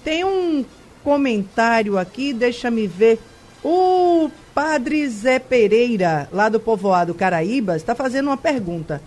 Tem 0.04 0.26
um 0.26 0.66
comentário 1.02 1.98
aqui, 1.98 2.34
deixa-me 2.34 2.88
ver. 2.88 3.20
O 3.64 4.30
Padre 4.54 5.08
Zé 5.08 5.40
Pereira, 5.40 6.28
lá 6.32 6.50
do 6.50 6.60
povoado 6.60 7.14
Caraíbas, 7.14 7.78
está 7.78 7.96
fazendo 7.96 8.28
uma 8.28 8.38
pergunta. 8.38 9.02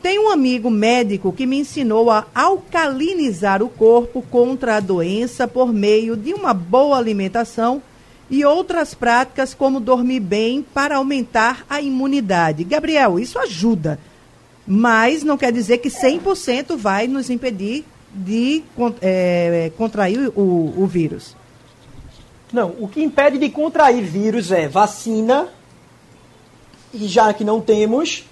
Tem 0.00 0.16
um 0.16 0.30
amigo 0.30 0.70
médico 0.70 1.32
que 1.32 1.44
me 1.44 1.58
ensinou 1.58 2.08
a 2.08 2.24
alcalinizar 2.32 3.64
o 3.64 3.68
corpo 3.68 4.22
contra 4.22 4.76
a 4.76 4.80
doença 4.80 5.48
por 5.48 5.72
meio 5.72 6.16
de 6.16 6.32
uma 6.32 6.54
boa 6.54 6.96
alimentação 6.96 7.82
e 8.30 8.44
outras 8.44 8.94
práticas 8.94 9.54
como 9.54 9.80
dormir 9.80 10.20
bem 10.20 10.62
para 10.62 10.96
aumentar 10.96 11.64
a 11.68 11.80
imunidade. 11.80 12.64
Gabriel, 12.64 13.18
isso 13.18 13.38
ajuda, 13.38 13.98
mas 14.66 15.22
não 15.22 15.38
quer 15.38 15.52
dizer 15.52 15.78
que 15.78 15.88
100% 15.88 16.76
vai 16.76 17.06
nos 17.06 17.30
impedir 17.30 17.84
de 18.12 18.62
é, 19.00 19.70
contrair 19.76 20.30
o, 20.34 20.74
o 20.76 20.86
vírus. 20.86 21.36
Não, 22.52 22.74
o 22.78 22.88
que 22.88 23.02
impede 23.02 23.38
de 23.38 23.50
contrair 23.50 24.02
vírus 24.02 24.50
é 24.50 24.68
vacina, 24.68 25.48
e 26.92 27.06
já 27.06 27.32
que 27.32 27.44
não 27.44 27.60
temos, 27.60 28.24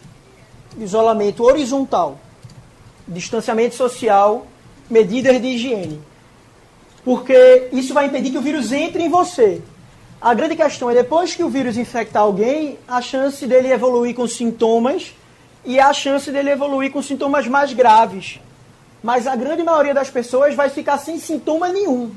isolamento 0.79 1.43
horizontal. 1.45 2.19
distanciamento 3.07 3.75
social, 3.75 4.47
medidas 4.91 5.41
de 5.41 5.49
higiene. 5.49 6.01
Porque 7.05 7.69
isso 7.73 7.95
vai 7.95 8.07
impedir 8.07 8.33
que 8.33 8.39
o 8.39 8.43
vírus 8.43 8.73
entre 8.73 9.05
em 9.05 9.09
você. 9.09 9.63
A 10.21 10.33
grande 10.33 10.57
questão 10.57 10.91
é 10.91 10.95
depois 10.95 11.35
que 11.35 11.45
o 11.45 11.49
vírus 11.49 11.77
infectar 11.77 12.23
alguém, 12.23 12.79
a 12.89 13.03
chance 13.03 13.47
dele 13.47 13.71
evoluir 13.71 14.15
com 14.15 14.27
sintomas 14.27 15.15
e 15.65 15.79
a 15.79 15.93
chance 15.93 16.31
dele 16.31 16.51
evoluir 16.51 16.91
com 16.91 17.03
sintomas 17.03 17.47
mais 17.47 17.73
graves. 17.75 18.41
Mas 19.03 19.27
a 19.27 19.37
grande 19.37 19.63
maioria 19.63 19.93
das 19.93 20.09
pessoas 20.09 20.55
vai 20.55 20.71
ficar 20.71 20.97
sem 20.99 21.19
sintoma 21.19 21.69
nenhum. 21.69 22.11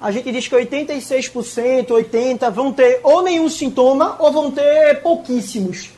A 0.00 0.10
gente 0.10 0.32
diz 0.32 0.48
que 0.48 0.56
86%, 0.56 1.88
80% 1.88 2.50
vão 2.50 2.72
ter 2.72 3.00
ou 3.02 3.22
nenhum 3.22 3.48
sintoma 3.48 4.16
ou 4.18 4.32
vão 4.32 4.50
ter 4.50 5.02
pouquíssimos. 5.02 5.90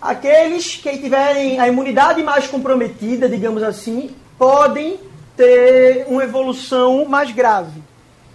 Aqueles 0.00 0.76
que 0.76 0.96
tiverem 0.96 1.60
a 1.60 1.68
imunidade 1.68 2.22
mais 2.22 2.46
comprometida, 2.46 3.28
digamos 3.28 3.62
assim, 3.62 4.10
podem 4.38 4.98
ter 5.36 6.06
uma 6.08 6.24
evolução 6.24 7.04
mais 7.04 7.30
grave. 7.32 7.82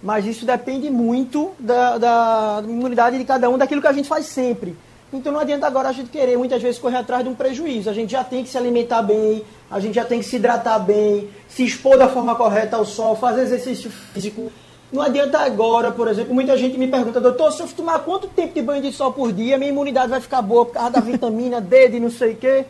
Mas 0.06 0.24
isso 0.24 0.46
depende 0.46 0.88
muito 0.88 1.50
da, 1.58 1.98
da, 1.98 2.62
imunidade 2.62 3.18
de 3.18 3.24
cada 3.24 3.50
um, 3.50 3.58
daquilo 3.58 3.80
que 3.80 3.88
a 3.88 3.92
gente 3.92 4.06
faz 4.06 4.26
sempre. 4.26 4.76
Então 5.12 5.32
não 5.32 5.40
adianta 5.40 5.66
agora 5.66 5.88
a 5.88 5.92
gente 5.92 6.10
querer 6.10 6.38
muitas 6.38 6.62
vezes 6.62 6.78
correr 6.78 6.98
atrás 6.98 7.24
de 7.24 7.28
um 7.28 7.34
prejuízo. 7.34 7.90
A 7.90 7.92
gente 7.92 8.12
já 8.12 8.22
tem 8.22 8.44
que 8.44 8.48
se 8.48 8.56
alimentar 8.56 9.02
bem, 9.02 9.42
a 9.68 9.80
gente 9.80 9.96
já 9.96 10.04
tem 10.04 10.20
que 10.20 10.24
se 10.24 10.36
hidratar 10.36 10.78
bem, 10.78 11.28
se 11.48 11.64
expor 11.64 11.98
da 11.98 12.08
forma 12.08 12.36
correta 12.36 12.76
ao 12.76 12.84
sol, 12.84 13.16
fazer 13.16 13.42
exercício 13.42 13.90
físico. 13.90 14.52
Não 14.92 15.02
adianta 15.02 15.40
agora, 15.40 15.90
por 15.90 16.06
exemplo, 16.06 16.32
muita 16.32 16.56
gente 16.56 16.78
me 16.78 16.86
pergunta, 16.86 17.20
doutor, 17.20 17.50
se 17.50 17.60
eu 17.60 17.66
tomar 17.66 17.98
quanto 17.98 18.28
tempo 18.28 18.54
de 18.54 18.62
banho 18.62 18.82
de 18.82 18.92
sol 18.92 19.12
por 19.12 19.32
dia, 19.32 19.58
minha 19.58 19.72
imunidade 19.72 20.08
vai 20.08 20.20
ficar 20.20 20.40
boa 20.40 20.66
por 20.66 20.74
causa 20.74 20.90
da 20.90 21.00
vitamina 21.00 21.60
D, 21.60 21.88
de 21.88 21.98
não 21.98 22.12
sei 22.12 22.34
o 22.34 22.36
quê. 22.36 22.64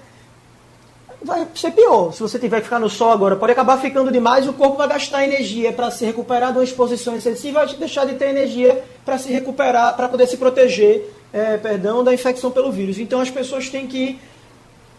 Vai 1.23 1.47
ser 1.55 1.73
pior. 1.73 2.13
Se 2.13 2.21
você 2.21 2.39
tiver 2.39 2.59
que 2.59 2.65
ficar 2.65 2.79
no 2.79 2.91
sol 2.91 3.11
agora, 3.11 3.37
pode 3.37 3.53
acabar 3.53 3.79
ficando 3.79 4.13
demais, 4.13 4.47
o 4.47 4.53
corpo 4.53 4.77
vai 4.77 4.89
gastar 4.89 5.25
energia 5.25 5.73
para 5.73 5.91
se 5.91 6.05
recuperar 6.05 6.53
de 6.53 6.59
uma 6.59 6.65
exposição 6.65 7.17
excessiva, 7.17 7.65
vai 7.65 7.75
deixar 7.77 8.05
de 8.05 8.15
ter 8.15 8.27
energia 8.27 8.85
para 9.05 9.19
se 9.19 9.33
recuperar, 9.33 9.97
para 9.97 10.09
poder 10.09 10.27
se 10.27 10.37
proteger, 10.37 11.11
é, 11.33 11.57
perdão, 11.57 12.05
da 12.05 12.13
infecção 12.13 12.51
pelo 12.51 12.71
vírus. 12.71 12.99
Então 12.99 13.21
as 13.21 13.31
pessoas 13.31 13.69
têm 13.69 13.87
que 13.87 14.19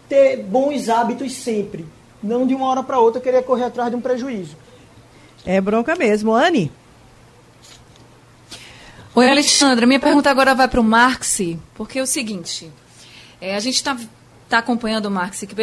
ter 0.08 0.38
bons 0.38 0.88
hábitos 0.88 1.32
sempre, 1.34 1.86
não 2.22 2.46
de 2.46 2.54
uma 2.54 2.66
hora 2.66 2.82
para 2.82 2.98
outra 2.98 3.20
querer 3.20 3.42
correr 3.42 3.64
atrás 3.64 3.90
de 3.90 3.96
um 3.96 4.00
prejuízo. 4.00 4.56
É 5.46 5.60
bronca 5.60 5.94
mesmo, 5.94 6.34
Anne. 6.34 6.70
Oi, 9.14 9.28
Alexandra. 9.28 9.86
Minha 9.86 9.98
pergunta 9.98 10.30
agora 10.30 10.54
vai 10.54 10.68
para 10.68 10.80
o 10.80 10.84
Marx, 10.84 11.40
porque 11.74 11.98
é 11.98 12.02
o 12.02 12.06
seguinte: 12.06 12.70
é, 13.40 13.56
a 13.56 13.60
gente 13.60 13.76
está 13.76 13.96
tá 14.48 14.58
acompanhando 14.58 15.10
Marx, 15.10 15.40
que 15.40 15.54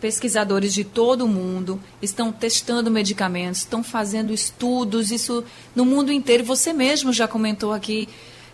pesquisadores 0.00 0.74
de 0.74 0.82
todo 0.82 1.24
o 1.24 1.28
mundo 1.28 1.80
estão 2.00 2.32
testando 2.32 2.90
medicamentos, 2.90 3.60
estão 3.60 3.84
fazendo 3.84 4.32
estudos, 4.32 5.12
isso 5.12 5.44
no 5.74 5.84
mundo 5.84 6.12
inteiro. 6.12 6.42
Você 6.44 6.72
mesmo 6.72 7.12
já 7.12 7.28
comentou 7.28 7.72
aqui 7.72 8.08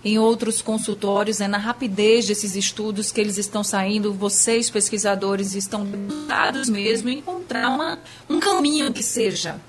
em 0.04 0.18
outros 0.18 0.62
consultórios, 0.62 1.38
né, 1.38 1.49
na 1.49 1.59
rapidez 1.59 2.26
desses 2.26 2.54
estudos 2.54 3.11
que 3.11 3.21
eles 3.21 3.38
estão 3.38 3.64
saindo, 3.64 4.12
vocês, 4.12 4.71
pesquisadores, 4.71 5.54
estão 5.54 5.87
dados 6.26 6.68
mesmo 6.68 7.09
em 7.09 7.18
encontrar 7.18 7.68
uma, 7.68 7.99
um 8.28 8.38
caminho 8.38 8.92
que 8.92 9.02
seja 9.02 9.61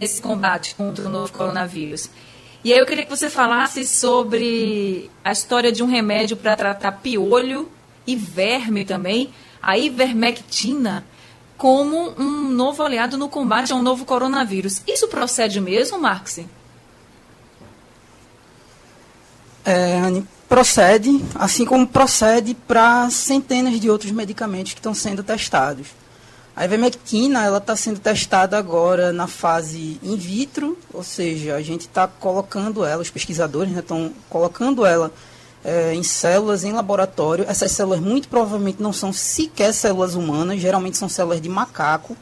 nesse 0.00 0.22
combate 0.22 0.74
contra 0.74 1.06
o 1.06 1.10
novo 1.10 1.32
coronavírus. 1.32 2.08
E 2.64 2.72
aí 2.72 2.78
eu 2.78 2.86
queria 2.86 3.04
que 3.04 3.10
você 3.10 3.28
falasse 3.28 3.86
sobre 3.86 5.10
a 5.24 5.32
história 5.32 5.70
de 5.70 5.82
um 5.82 5.86
remédio 5.86 6.36
para 6.36 6.56
tratar 6.56 6.92
piolho 6.92 7.68
e 8.06 8.16
verme 8.16 8.84
também, 8.84 9.30
a 9.62 9.76
ivermectina, 9.78 11.04
como 11.56 12.14
um 12.18 12.50
novo 12.50 12.82
aliado 12.82 13.16
no 13.16 13.28
combate 13.28 13.72
ao 13.72 13.82
novo 13.82 14.04
coronavírus. 14.04 14.82
Isso 14.86 15.08
procede 15.08 15.60
mesmo, 15.60 15.98
Marx? 15.98 16.40
É, 19.64 19.98
Anne, 19.98 20.26
procede, 20.48 21.24
assim 21.34 21.64
como 21.64 21.86
procede 21.86 22.54
para 22.54 23.10
centenas 23.10 23.80
de 23.80 23.90
outros 23.90 24.12
medicamentos 24.12 24.72
que 24.72 24.78
estão 24.78 24.94
sendo 24.94 25.22
testados. 25.22 25.88
A 26.54 26.64
ivermectina 26.64 27.44
ela 27.44 27.58
está 27.58 27.76
sendo 27.76 28.00
testada 28.00 28.56
agora 28.56 29.12
na 29.12 29.26
fase 29.26 30.00
in 30.02 30.16
vitro, 30.16 30.78
ou 30.90 31.02
seja, 31.02 31.54
a 31.54 31.60
gente 31.60 31.82
está 31.82 32.08
colocando 32.08 32.82
ela, 32.82 33.02
os 33.02 33.10
pesquisadores 33.10 33.76
estão 33.76 34.04
né, 34.04 34.10
colocando 34.30 34.86
ela 34.86 35.12
é, 35.66 35.92
em 35.92 36.02
células 36.04 36.62
em 36.62 36.72
laboratório. 36.72 37.44
Essas 37.48 37.72
células 37.72 37.98
muito 37.98 38.28
provavelmente 38.28 38.80
não 38.80 38.92
são 38.92 39.12
sequer 39.12 39.74
células 39.74 40.14
humanas, 40.14 40.60
geralmente 40.60 40.96
são 40.96 41.08
células 41.08 41.40
de 41.40 41.48
macaco. 41.48 42.16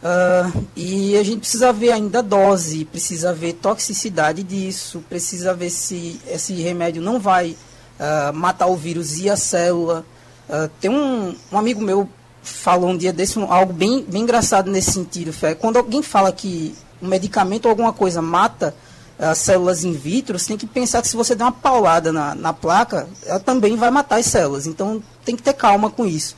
Uh, 0.00 0.66
e 0.76 1.16
a 1.16 1.22
gente 1.22 1.40
precisa 1.40 1.72
ver 1.72 1.92
ainda 1.92 2.18
a 2.18 2.22
dose, 2.22 2.84
precisa 2.84 3.32
ver 3.32 3.54
toxicidade 3.54 4.42
disso, 4.42 5.04
precisa 5.08 5.54
ver 5.54 5.70
se 5.70 6.20
esse 6.28 6.52
remédio 6.54 7.00
não 7.02 7.18
vai 7.18 7.56
uh, 7.98 8.32
matar 8.32 8.66
o 8.66 8.76
vírus 8.76 9.18
e 9.18 9.30
a 9.30 9.36
célula. 9.36 10.04
Uh, 10.48 10.68
tem 10.80 10.90
um, 10.90 11.34
um 11.52 11.58
amigo 11.58 11.80
meu 11.80 12.08
falou 12.42 12.90
um 12.90 12.96
dia 12.96 13.12
desse 13.12 13.38
algo 13.40 13.72
bem, 13.72 14.04
bem 14.08 14.22
engraçado 14.22 14.70
nesse 14.70 14.92
sentido, 14.92 15.32
Fé. 15.32 15.54
Quando 15.54 15.76
alguém 15.76 16.02
fala 16.02 16.32
que 16.32 16.74
um 17.00 17.06
medicamento 17.06 17.66
ou 17.66 17.70
alguma 17.70 17.92
coisa 17.92 18.22
mata 18.22 18.74
as 19.18 19.38
células 19.38 19.84
in 19.84 19.92
vitro, 19.92 20.38
você 20.38 20.48
tem 20.48 20.56
que 20.56 20.66
pensar 20.66 21.02
que 21.02 21.08
se 21.08 21.16
você 21.16 21.34
der 21.34 21.44
uma 21.44 21.52
paulada 21.52 22.12
na, 22.12 22.34
na 22.34 22.52
placa, 22.52 23.08
ela 23.26 23.40
também 23.40 23.76
vai 23.76 23.90
matar 23.90 24.20
as 24.20 24.26
células. 24.26 24.66
Então 24.66 25.02
tem 25.24 25.34
que 25.34 25.42
ter 25.42 25.54
calma 25.54 25.90
com 25.90 26.06
isso. 26.06 26.36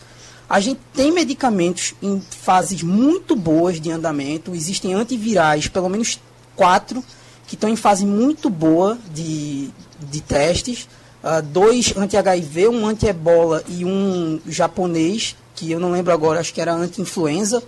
A 0.49 0.59
gente 0.59 0.81
tem 0.95 1.13
medicamentos 1.13 1.95
em 2.03 2.21
fases 2.21 2.83
muito 2.83 3.37
boas 3.37 3.81
de 3.81 3.91
andamento, 3.91 4.55
existem 4.55 4.95
antivirais, 4.95 5.69
pelo 5.69 5.89
menos 5.89 6.19
quatro, 6.57 7.05
que 7.47 7.55
estão 7.55 7.69
em 7.69 7.77
fase 7.77 8.05
muito 8.05 8.51
boa 8.51 8.99
de, 9.15 9.71
de 10.01 10.21
testes. 10.21 10.89
Uh, 11.23 11.43
dois 11.43 11.93
anti-HIV, 11.95 12.69
um 12.69 12.87
anti-ebola 12.87 13.63
e 13.69 13.85
um 13.85 14.41
japonês, 14.47 15.37
que 15.55 15.71
eu 15.71 15.79
não 15.79 15.93
lembro 15.93 16.13
agora, 16.13 16.41
acho 16.41 16.55
que 16.55 16.61
era 16.61 16.73
anti-influenza, 16.73 17.63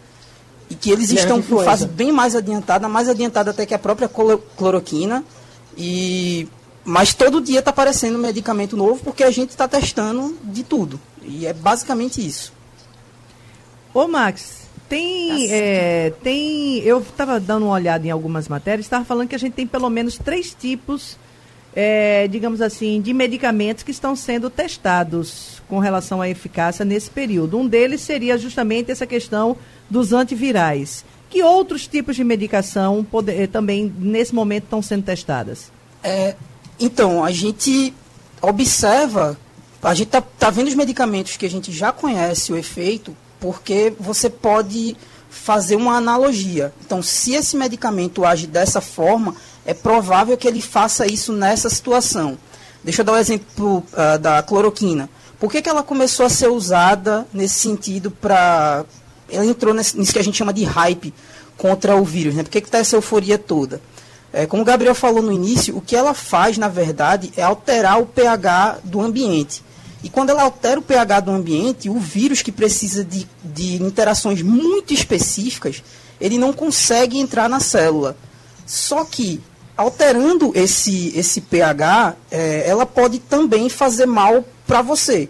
e 0.73 0.75
que 0.75 0.91
eles 0.91 1.11
e 1.11 1.17
estão 1.17 1.39
em 1.39 1.43
fase 1.43 1.87
bem 1.87 2.11
mais 2.11 2.35
adiantada, 2.35 2.89
mais 2.89 3.07
adiantada 3.07 3.51
até 3.51 3.67
que 3.67 3.75
a 3.75 3.79
própria 3.79 4.09
cloroquina. 4.57 5.23
E 5.77 6.49
mas 6.85 7.15
todo 7.15 7.41
dia 7.41 7.59
está 7.59 7.71
aparecendo 7.71 8.19
medicamento 8.19 8.77
novo 8.77 9.01
porque 9.05 9.23
a 9.23 9.31
gente 9.31 9.51
está 9.51 9.69
testando 9.69 10.37
de 10.43 10.63
tudo. 10.65 10.99
E 11.23 11.47
é 11.47 11.53
basicamente 11.53 12.27
isso. 12.27 12.53
Ô 13.93 14.09
Max, 14.09 14.63
tem, 14.89 15.29
tá 15.29 15.55
é, 15.55 16.11
tem. 16.23 16.79
Eu 16.79 17.01
estava 17.01 17.39
dando 17.39 17.67
uma 17.67 17.75
olhada 17.75 18.07
em 18.07 18.11
algumas 18.11 18.49
matérias, 18.49 18.87
estava 18.87 19.05
falando 19.05 19.29
que 19.29 19.35
a 19.35 19.39
gente 19.39 19.53
tem 19.53 19.67
pelo 19.67 19.91
menos 19.91 20.17
três 20.17 20.57
tipos 20.59 21.19
é, 21.75 22.29
digamos 22.29 22.61
assim, 22.61 23.01
de 23.01 23.13
medicamentos 23.15 23.83
que 23.83 23.91
estão 23.91 24.15
sendo 24.15 24.51
testados 24.51 25.63
com 25.69 25.79
relação 25.79 26.21
à 26.21 26.29
eficácia 26.29 26.85
nesse 26.85 27.11
período. 27.11 27.59
Um 27.59 27.67
deles 27.67 28.03
seria 28.03 28.37
justamente 28.37 28.91
essa 28.91 29.07
questão 29.07 29.57
dos 29.89 30.13
antivirais. 30.13 31.05
Que 31.31 31.43
outros 31.43 31.87
tipos 31.87 32.15
de 32.15 32.23
medicação 32.23 33.07
eh, 33.27 33.47
também, 33.47 33.93
nesse 33.99 34.35
momento, 34.35 34.65
estão 34.65 34.83
sendo 34.83 35.05
testadas? 35.05 35.73
É, 36.03 36.35
então, 36.79 37.25
a 37.25 37.31
gente 37.31 37.95
observa, 38.43 39.39
a 39.83 39.95
gente 39.95 40.09
está 40.09 40.21
tá 40.21 40.51
vendo 40.51 40.69
os 40.69 40.75
medicamentos 40.75 41.39
que 41.39 41.47
a 41.47 41.51
gente 41.51 41.73
já 41.73 41.91
conhece 41.91 42.53
o 42.53 42.57
efeito, 42.57 43.17
porque 43.41 43.95
você 43.99 44.29
pode 44.29 44.95
fazer 45.31 45.77
uma 45.77 45.97
analogia. 45.97 46.71
Então, 46.85 47.03
se 47.03 47.33
esse 47.33 47.57
medicamento 47.57 48.27
age 48.27 48.47
dessa 48.47 48.83
forma, 48.83 49.35
é 49.65 49.75
provável 49.75 50.37
que 50.37 50.47
ele 50.47 50.61
faça 50.61 51.07
isso 51.07 51.33
nessa 51.33 51.69
situação. 51.71 52.37
Deixa 52.83 53.03
eu 53.03 53.05
dar 53.05 53.13
o 53.13 53.15
um 53.15 53.19
exemplo 53.19 53.85
uh, 53.93 54.19
da 54.19 54.43
cloroquina. 54.43 55.09
Por 55.39 55.51
que, 55.51 55.63
que 55.63 55.69
ela 55.69 55.83
começou 55.83 56.27
a 56.27 56.29
ser 56.29 56.49
usada 56.49 57.27
nesse 57.33 57.55
sentido 57.55 58.11
para. 58.11 58.85
Ela 59.31 59.47
entrou 59.47 59.73
nesse, 59.73 59.99
nisso 59.99 60.13
que 60.13 60.19
a 60.19 60.25
gente 60.25 60.37
chama 60.37 60.53
de 60.53 60.65
hype 60.65 61.15
contra 61.57 61.97
o 61.97 62.05
vírus, 62.05 62.35
né? 62.35 62.43
Por 62.43 62.51
que 62.51 62.59
está 62.59 62.79
essa 62.79 62.97
euforia 62.97 63.39
toda? 63.39 63.81
É, 64.33 64.47
como 64.47 64.63
o 64.63 64.65
Gabriel 64.65 64.95
falou 64.95 65.23
no 65.23 65.33
início, 65.33 65.77
o 65.77 65.81
que 65.81 65.95
ela 65.95 66.15
faz, 66.15 66.57
na 66.59 66.69
verdade, 66.69 67.33
é 67.37 67.43
alterar 67.43 68.01
o 68.01 68.07
pH 68.07 68.79
do 68.83 69.01
ambiente. 69.01 69.63
E 70.03 70.09
quando 70.09 70.31
ela 70.31 70.43
altera 70.43 70.81
o 70.81 70.83
pH 70.83 71.21
do 71.21 71.31
ambiente, 71.31 71.89
o 71.89 71.99
vírus 71.99 72.43
que 72.43 72.51
precisa 72.51 73.05
de, 73.05 73.29
de 73.45 73.83
interações 73.83 74.43
muito 74.43 74.93
específicas, 74.93 75.83
ele 76.21 76.39
não 76.39 76.53
consegue 76.53 77.19
entrar 77.19 77.49
na 77.49 77.61
célula. 77.61 78.17
Só 78.67 79.05
que 79.05 79.41
alterando 79.83 80.53
esse, 80.55 81.13
esse 81.17 81.41
pH, 81.41 82.15
é, 82.31 82.65
ela 82.67 82.87
pode 82.87 83.19
também 83.19 83.69
fazer 83.69 84.07
mal 84.07 84.45
para 84.67 84.83
você. 84.83 85.29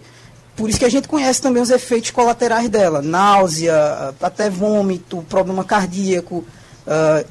Por 0.55 0.69
isso 0.69 0.77
que 0.79 0.85
a 0.85 0.89
gente 0.89 1.07
conhece 1.07 1.41
também 1.41 1.61
os 1.61 1.71
efeitos 1.71 2.11
colaterais 2.11 2.69
dela, 2.69 3.01
náusea, 3.01 4.13
até 4.21 4.49
vômito, 4.49 5.25
problema 5.27 5.63
cardíaco 5.63 6.45
uh, 6.85 7.27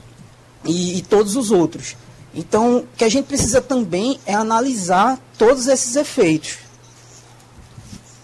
e, 0.65 0.99
e 0.99 1.03
todos 1.03 1.37
os 1.37 1.51
outros. 1.53 1.97
Então, 2.35 2.79
o 2.79 2.87
que 2.97 3.05
a 3.05 3.09
gente 3.09 3.27
precisa 3.27 3.61
também 3.61 4.19
é 4.27 4.35
analisar 4.35 5.19
todos 5.39 5.69
esses 5.69 5.95
efeitos. 5.95 6.59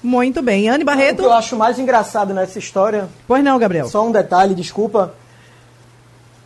Muito 0.03 0.43
bem. 0.43 0.69
Anne 0.69 0.83
Barreto? 0.85 1.21
O 1.21 1.23
que 1.23 1.27
eu 1.27 1.33
acho 1.33 1.57
mais 1.57 1.79
engraçado 1.79 2.33
nessa 2.35 2.59
história... 2.59 3.09
Pois 3.27 3.45
não, 3.45 3.59
Gabriel. 3.59 3.89
Só 3.89 4.07
um 4.07 4.11
detalhe, 4.11 4.55
desculpa. 4.55 5.15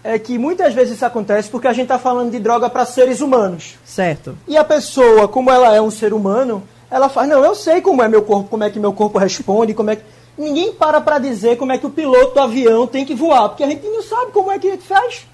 É 0.04 0.18
que 0.18 0.36
muitas 0.36 0.74
vezes 0.74 0.94
isso 0.94 1.06
acontece 1.06 1.48
porque 1.48 1.68
a 1.68 1.72
gente 1.72 1.84
está 1.84 1.98
falando 1.98 2.30
de 2.30 2.40
droga 2.40 2.68
para 2.68 2.84
seres 2.84 3.20
humanos. 3.20 3.74
Certo. 3.84 4.36
E 4.48 4.56
a 4.56 4.64
pessoa, 4.64 5.28
como 5.28 5.50
ela 5.50 5.74
é 5.74 5.80
um 5.80 5.90
ser 5.90 6.12
humano, 6.12 6.62
ela 6.90 7.08
faz, 7.08 7.28
não, 7.28 7.44
eu 7.44 7.54
sei 7.54 7.80
como 7.80 8.02
é 8.02 8.08
meu 8.08 8.22
corpo, 8.22 8.48
como 8.48 8.64
é 8.64 8.70
que 8.70 8.80
meu 8.80 8.92
corpo 8.92 9.18
responde, 9.18 9.74
como 9.74 9.90
é 9.90 9.96
que... 9.96 10.02
Ninguém 10.36 10.72
para 10.72 11.00
para 11.00 11.18
dizer 11.18 11.56
como 11.56 11.72
é 11.72 11.78
que 11.78 11.86
o 11.86 11.90
piloto 11.90 12.34
do 12.34 12.40
avião 12.40 12.86
tem 12.86 13.04
que 13.04 13.14
voar, 13.14 13.50
porque 13.50 13.62
a 13.62 13.68
gente 13.68 13.86
não 13.86 14.02
sabe 14.02 14.32
como 14.32 14.50
é 14.50 14.58
que 14.58 14.66
ele 14.66 14.78
faz. 14.78 15.26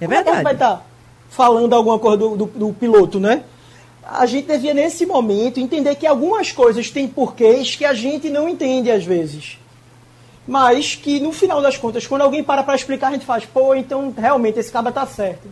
É 0.00 0.06
verdade. 0.06 0.24
Como 0.24 0.36
é 0.36 0.38
que 0.38 0.44
vai 0.44 0.52
estar 0.52 0.76
tá 0.76 0.82
falando 1.30 1.72
alguma 1.74 1.98
coisa 1.98 2.18
do, 2.18 2.36
do, 2.36 2.46
do 2.46 2.72
piloto, 2.72 3.18
né? 3.18 3.42
a 4.08 4.24
gente 4.24 4.46
devia, 4.46 4.72
nesse 4.72 5.04
momento, 5.04 5.60
entender 5.60 5.94
que 5.96 6.06
algumas 6.06 6.50
coisas 6.50 6.90
têm 6.90 7.06
porquês 7.06 7.76
que 7.76 7.84
a 7.84 7.92
gente 7.92 8.30
não 8.30 8.48
entende 8.48 8.90
às 8.90 9.04
vezes. 9.04 9.58
Mas 10.48 10.94
que, 10.94 11.20
no 11.20 11.30
final 11.30 11.60
das 11.60 11.76
contas, 11.76 12.06
quando 12.06 12.22
alguém 12.22 12.42
para 12.42 12.62
para 12.62 12.74
explicar, 12.74 13.08
a 13.08 13.12
gente 13.12 13.26
faz, 13.26 13.44
pô, 13.44 13.74
então 13.74 14.14
realmente 14.16 14.58
esse 14.58 14.72
cara 14.72 14.88
está 14.88 15.04
certo. 15.04 15.46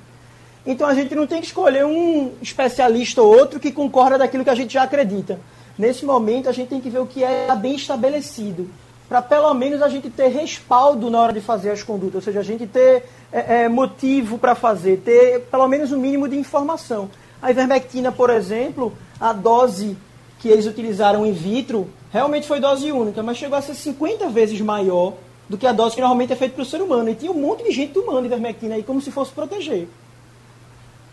Então 0.67 0.89
a 0.89 0.95
gente 0.95 1.15
não 1.15 1.27
tem 1.27 1.39
que 1.39 1.47
escolher 1.49 1.85
um 1.85 2.33
especialista 2.41 3.21
ou 3.21 3.29
outro 3.29 3.61
que 3.61 3.71
concorda 3.71 4.17
daquilo 4.17 4.43
que 4.43 4.49
a 4.49 4.55
gente 4.55 4.73
já 4.73 4.85
acredita. 4.85 5.39
Nesse 5.79 6.07
momento, 6.07 6.49
a 6.49 6.53
gente 6.53 6.69
tem 6.69 6.81
que 6.81 6.89
ver 6.89 7.01
o 7.01 7.07
que 7.07 7.23
é 7.23 7.55
bem 7.55 7.75
estabelecido, 7.75 8.71
para 9.07 9.21
pelo 9.21 9.53
menos 9.53 9.83
a 9.83 9.89
gente 9.91 10.09
ter 10.09 10.29
respaldo 10.29 11.11
na 11.11 11.21
hora 11.21 11.33
de 11.35 11.43
fazer 11.43 11.71
as 11.71 11.83
condutas, 11.83 12.15
ou 12.15 12.23
seja, 12.23 12.41
a 12.41 12.43
gente 12.43 12.67
ter 12.67 13.05
é, 13.31 13.65
é, 13.65 13.69
motivo 13.69 14.39
para 14.39 14.55
fazer, 14.55 15.03
ter 15.05 15.43
pelo 15.43 15.69
menos 15.69 15.93
um 15.93 15.99
mínimo 15.99 16.27
de 16.27 16.39
informação. 16.39 17.11
A 17.43 17.51
ivermectina, 17.51 18.11
por 18.11 18.31
exemplo, 18.31 18.95
a 19.21 19.35
dose 19.35 19.95
que 20.39 20.49
eles 20.49 20.65
utilizaram 20.65 21.27
in 21.27 21.33
vitro 21.33 21.87
realmente 22.13 22.47
foi 22.47 22.61
dose 22.61 22.91
única, 22.91 23.23
mas 23.23 23.37
chegou 23.37 23.57
a 23.59 23.63
ser 23.63 23.75
50 23.75 24.29
vezes 24.29 24.61
maior 24.61 25.15
do 25.49 25.57
que 25.57 25.67
a 25.67 25.73
dose 25.73 25.95
que 25.95 26.01
normalmente 26.01 26.33
é 26.33 26.37
feita 26.37 26.55
para 26.55 26.63
o 26.63 26.67
ser 26.67 26.83
humano. 26.83 27.09
E 27.09 27.15
tinha 27.15 27.31
um 27.31 27.41
monte 27.41 27.65
de 27.65 27.71
gente 27.71 27.93
tomando 27.93 28.27
ivermectina 28.27 28.75
aí 28.75 28.83
como 28.83 29.01
se 29.01 29.11
fosse 29.11 29.33
proteger. 29.33 29.89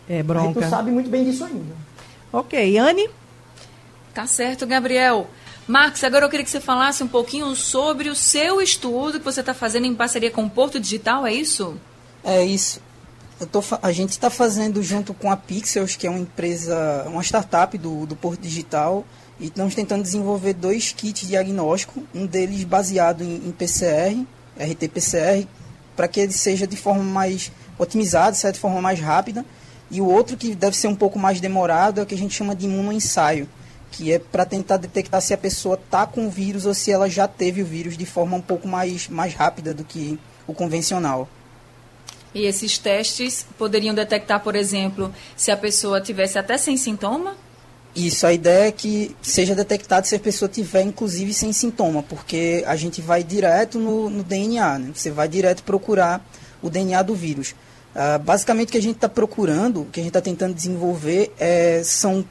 É 0.08 0.22
bronca. 0.22 0.44
A 0.44 0.52
gente 0.52 0.60
não 0.60 0.70
sabe 0.70 0.90
muito 0.90 1.08
bem 1.08 1.24
disso 1.24 1.44
ainda. 1.44 1.74
Ok, 2.32 2.78
Anne? 2.78 3.08
Tá 4.12 4.26
certo, 4.26 4.66
Gabriel. 4.66 5.26
Marcos, 5.66 6.04
agora 6.04 6.26
eu 6.26 6.28
queria 6.28 6.44
que 6.44 6.50
você 6.50 6.60
falasse 6.60 7.02
um 7.02 7.08
pouquinho 7.08 7.54
sobre 7.56 8.08
o 8.08 8.14
seu 8.14 8.60
estudo 8.60 9.18
que 9.18 9.24
você 9.24 9.40
está 9.40 9.54
fazendo 9.54 9.86
em 9.86 9.94
parceria 9.94 10.30
com 10.30 10.44
o 10.44 10.50
Porto 10.50 10.78
Digital, 10.78 11.26
é 11.26 11.32
isso? 11.32 11.76
É 12.22 12.44
isso. 12.44 12.82
Tô, 13.50 13.62
a 13.82 13.90
gente 13.90 14.10
está 14.10 14.30
fazendo 14.30 14.82
junto 14.82 15.14
com 15.14 15.30
a 15.30 15.36
Pixels, 15.36 15.96
que 15.96 16.06
é 16.06 16.10
uma 16.10 16.18
empresa, 16.18 17.04
uma 17.08 17.22
startup 17.22 17.76
do, 17.78 18.06
do 18.06 18.14
Porto 18.14 18.40
Digital, 18.40 19.04
e 19.38 19.46
estamos 19.46 19.74
tentando 19.74 20.02
desenvolver 20.02 20.54
dois 20.54 20.92
kits 20.92 21.22
de 21.22 21.28
diagnóstico, 21.28 22.02
um 22.14 22.26
deles 22.26 22.64
baseado 22.64 23.22
em, 23.22 23.36
em 23.36 23.52
PCR, 23.52 24.24
RT-PCR, 24.58 25.46
para 25.96 26.08
que 26.08 26.20
ele 26.20 26.32
seja 26.32 26.66
de 26.66 26.76
forma 26.76 27.02
mais 27.02 27.50
otimizada, 27.78 28.52
de 28.52 28.58
forma 28.58 28.80
mais 28.80 29.00
rápida, 29.00 29.44
e 29.90 30.00
o 30.00 30.06
outro 30.06 30.36
que 30.36 30.54
deve 30.54 30.76
ser 30.76 30.88
um 30.88 30.94
pouco 30.94 31.18
mais 31.18 31.40
demorado 31.40 32.00
é 32.00 32.02
o 32.02 32.06
que 32.06 32.14
a 32.14 32.18
gente 32.18 32.34
chama 32.34 32.54
de 32.54 32.66
imunoensaio, 32.66 33.48
que 33.90 34.12
é 34.12 34.18
para 34.18 34.44
tentar 34.44 34.76
detectar 34.76 35.20
se 35.20 35.34
a 35.34 35.38
pessoa 35.38 35.76
está 35.76 36.06
com 36.06 36.26
o 36.26 36.30
vírus 36.30 36.66
ou 36.66 36.74
se 36.74 36.90
ela 36.90 37.08
já 37.08 37.28
teve 37.28 37.62
o 37.62 37.66
vírus 37.66 37.96
de 37.96 38.06
forma 38.06 38.36
um 38.36 38.40
pouco 38.40 38.66
mais, 38.66 39.08
mais 39.08 39.34
rápida 39.34 39.72
do 39.72 39.84
que 39.84 40.18
o 40.46 40.54
convencional. 40.54 41.28
E 42.34 42.46
esses 42.46 42.76
testes 42.78 43.46
poderiam 43.56 43.94
detectar, 43.94 44.42
por 44.42 44.56
exemplo, 44.56 45.14
se 45.36 45.52
a 45.52 45.56
pessoa 45.56 46.00
tivesse 46.00 46.36
até 46.36 46.58
sem 46.58 46.76
sintoma? 46.76 47.36
Isso, 47.94 48.26
a 48.26 48.32
ideia 48.32 48.68
é 48.68 48.72
que 48.72 49.14
seja 49.22 49.54
detectado 49.54 50.06
se 50.06 50.16
a 50.16 50.18
pessoa 50.18 50.48
tiver, 50.48 50.82
inclusive, 50.82 51.32
sem 51.32 51.52
sintoma, 51.52 52.02
porque 52.02 52.64
a 52.66 52.74
gente 52.74 53.00
vai 53.00 53.22
direto 53.22 53.78
no, 53.78 54.10
no 54.10 54.24
DNA, 54.24 54.78
né? 54.78 54.90
você 54.92 55.12
vai 55.12 55.28
direto 55.28 55.62
procurar 55.62 56.24
o 56.60 56.68
DNA 56.68 57.02
do 57.02 57.14
vírus. 57.14 57.54
Uh, 57.94 58.18
basicamente, 58.18 58.70
o 58.70 58.72
que 58.72 58.78
a 58.78 58.82
gente 58.82 58.96
está 58.96 59.08
procurando, 59.08 59.82
o 59.82 59.84
que 59.84 60.00
a 60.00 60.02
gente 60.02 60.10
está 60.10 60.20
tentando 60.20 60.52
desenvolver, 60.52 61.32
é, 61.38 61.82
são 61.84 62.24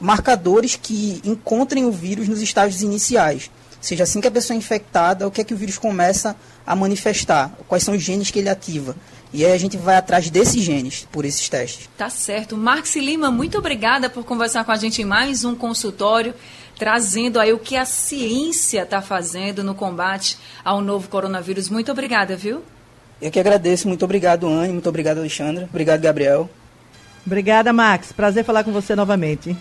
marcadores 0.00 0.76
que 0.76 1.20
encontrem 1.24 1.84
o 1.84 1.90
vírus 1.90 2.28
nos 2.28 2.40
estágios 2.40 2.82
iniciais. 2.82 3.50
Ou 3.76 3.82
seja, 3.82 4.04
assim 4.04 4.20
que 4.20 4.28
a 4.28 4.30
pessoa 4.30 4.54
é 4.54 4.58
infectada, 4.58 5.26
o 5.26 5.30
que 5.32 5.40
é 5.40 5.44
que 5.44 5.54
o 5.54 5.56
vírus 5.56 5.78
começa 5.78 6.36
a 6.64 6.76
manifestar? 6.76 7.52
Quais 7.66 7.82
são 7.82 7.94
os 7.94 8.02
genes 8.02 8.30
que 8.30 8.38
ele 8.38 8.48
ativa? 8.48 8.94
E 9.32 9.44
aí 9.44 9.52
a 9.52 9.58
gente 9.58 9.76
vai 9.76 9.96
atrás 9.96 10.30
desses 10.30 10.62
genes 10.62 11.06
por 11.10 11.24
esses 11.24 11.48
testes. 11.48 11.88
Tá 11.96 12.08
certo. 12.08 12.56
Marx 12.56 12.96
Lima, 12.96 13.30
muito 13.30 13.58
obrigada 13.58 14.08
por 14.08 14.24
conversar 14.24 14.64
com 14.64 14.72
a 14.72 14.76
gente 14.76 15.02
em 15.02 15.04
mais 15.04 15.44
um 15.44 15.54
consultório, 15.54 16.34
trazendo 16.78 17.40
aí 17.40 17.52
o 17.52 17.58
que 17.58 17.76
a 17.76 17.84
ciência 17.84 18.82
está 18.82 19.02
fazendo 19.02 19.64
no 19.64 19.74
combate 19.74 20.38
ao 20.64 20.80
novo 20.80 21.08
coronavírus. 21.08 21.68
Muito 21.68 21.90
obrigada, 21.90 22.36
viu? 22.36 22.62
Eu 23.20 23.30
que 23.30 23.40
agradeço. 23.40 23.88
Muito 23.88 24.04
obrigado, 24.04 24.46
Anne. 24.46 24.72
Muito 24.72 24.88
obrigado, 24.88 25.18
Alexandra. 25.18 25.64
Obrigado, 25.64 26.00
Gabriel. 26.00 26.48
Obrigada, 27.26 27.72
Max. 27.72 28.12
Prazer 28.12 28.44
falar 28.44 28.62
com 28.62 28.72
você 28.72 28.94
novamente. 28.94 29.56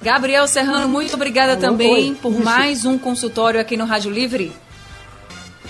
Gabriel 0.00 0.46
Serrano, 0.46 0.88
muito 0.88 1.12
obrigada 1.14 1.56
também 1.56 2.14
por 2.14 2.32
mais 2.40 2.84
um 2.84 2.96
consultório 2.96 3.60
aqui 3.60 3.76
no 3.76 3.84
Rádio 3.84 4.12
Livre. 4.12 4.52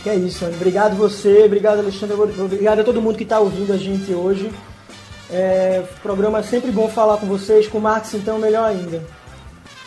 Que 0.02 0.10
é 0.10 0.14
isso, 0.14 0.44
Anny. 0.44 0.54
Obrigado 0.54 0.96
você, 0.96 1.42
obrigado 1.44 1.80
Alexandre, 1.80 2.14
obrigado 2.14 2.80
a 2.80 2.84
todo 2.84 3.02
mundo 3.02 3.16
que 3.16 3.24
está 3.24 3.40
ouvindo 3.40 3.72
a 3.72 3.76
gente 3.76 4.12
hoje. 4.12 4.48
É, 5.30 5.82
programa 6.02 6.38
é 6.38 6.42
sempre 6.42 6.70
bom 6.70 6.88
falar 6.88 7.18
com 7.18 7.26
vocês, 7.26 7.68
com 7.68 7.76
o 7.78 7.80
Marcos 7.80 8.14
então 8.14 8.38
melhor 8.38 8.64
ainda. 8.64 9.02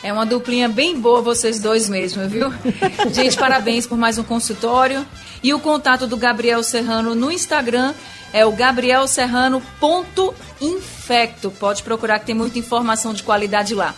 É 0.02 0.12
uma 0.12 0.26
duplinha 0.26 0.68
bem 0.68 0.98
boa 0.98 1.22
vocês 1.22 1.60
dois 1.60 1.88
mesmo, 1.88 2.28
viu? 2.28 2.52
gente, 3.12 3.36
parabéns 3.36 3.86
por 3.86 3.96
mais 3.96 4.18
um 4.18 4.24
consultório. 4.24 5.06
E 5.42 5.54
o 5.54 5.60
contato 5.60 6.08
do 6.08 6.16
Gabriel 6.16 6.62
Serrano 6.62 7.14
no 7.14 7.30
Instagram 7.30 7.94
é 8.32 8.44
o 8.44 8.52
gabrielserrano.infecto. 8.52 11.52
Pode 11.52 11.84
procurar 11.84 12.18
que 12.18 12.26
tem 12.26 12.34
muita 12.34 12.58
informação 12.58 13.14
de 13.14 13.22
qualidade 13.22 13.74
lá. 13.74 13.94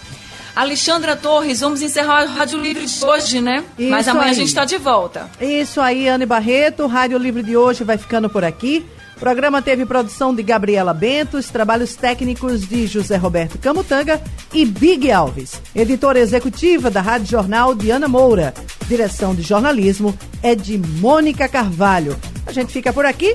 Alexandra 0.55 1.17
Torres, 1.17 1.61
vamos 1.61 1.83
encerrar 1.83 2.25
o 2.25 2.29
Rádio 2.29 2.61
Livre 2.61 2.87
de 2.87 3.05
hoje, 3.05 3.41
né? 3.41 3.65
Isso 3.79 3.91
Mas 3.91 4.07
amanhã 4.07 4.27
aí. 4.27 4.31
a 4.31 4.35
gente 4.35 4.49
está 4.49 4.65
de 4.65 4.79
volta. 4.79 5.29
Isso 5.41 5.81
aí, 5.81 6.09
Anne 6.09 6.25
Barreto. 6.25 6.85
O 6.85 6.87
Rádio 6.87 7.19
Livre 7.19 7.43
de 7.43 7.57
hoje 7.57 7.83
vai 7.83 7.99
ficando 7.99 8.31
por 8.31 8.45
aqui. 8.45 8.85
O 9.17 9.21
programa 9.21 9.63
teve 9.63 9.87
produção 9.87 10.35
de 10.35 10.43
Gabriela 10.43 10.93
Bentos, 10.93 11.49
trabalhos 11.49 11.95
técnicos 11.95 12.69
de 12.69 12.87
José 12.87 13.17
Roberto 13.17 13.59
Camutanga 13.59 14.21
e 14.53 14.65
Big 14.65 15.11
Alves. 15.11 15.61
Editora 15.75 16.19
executiva 16.19 16.91
da 16.91 17.01
Rádio 17.01 17.29
Jornal, 17.29 17.75
Diana 17.75 18.07
Moura. 18.09 18.53
Direção 18.87 19.35
de 19.35 19.43
jornalismo 19.43 20.17
é 20.43 20.55
de 20.55 20.79
Mônica 20.79 21.49
Carvalho. 21.49 22.17
A 22.47 22.53
gente 22.53 22.73
fica 22.73 22.93
por 22.93 23.07
aqui. 23.07 23.35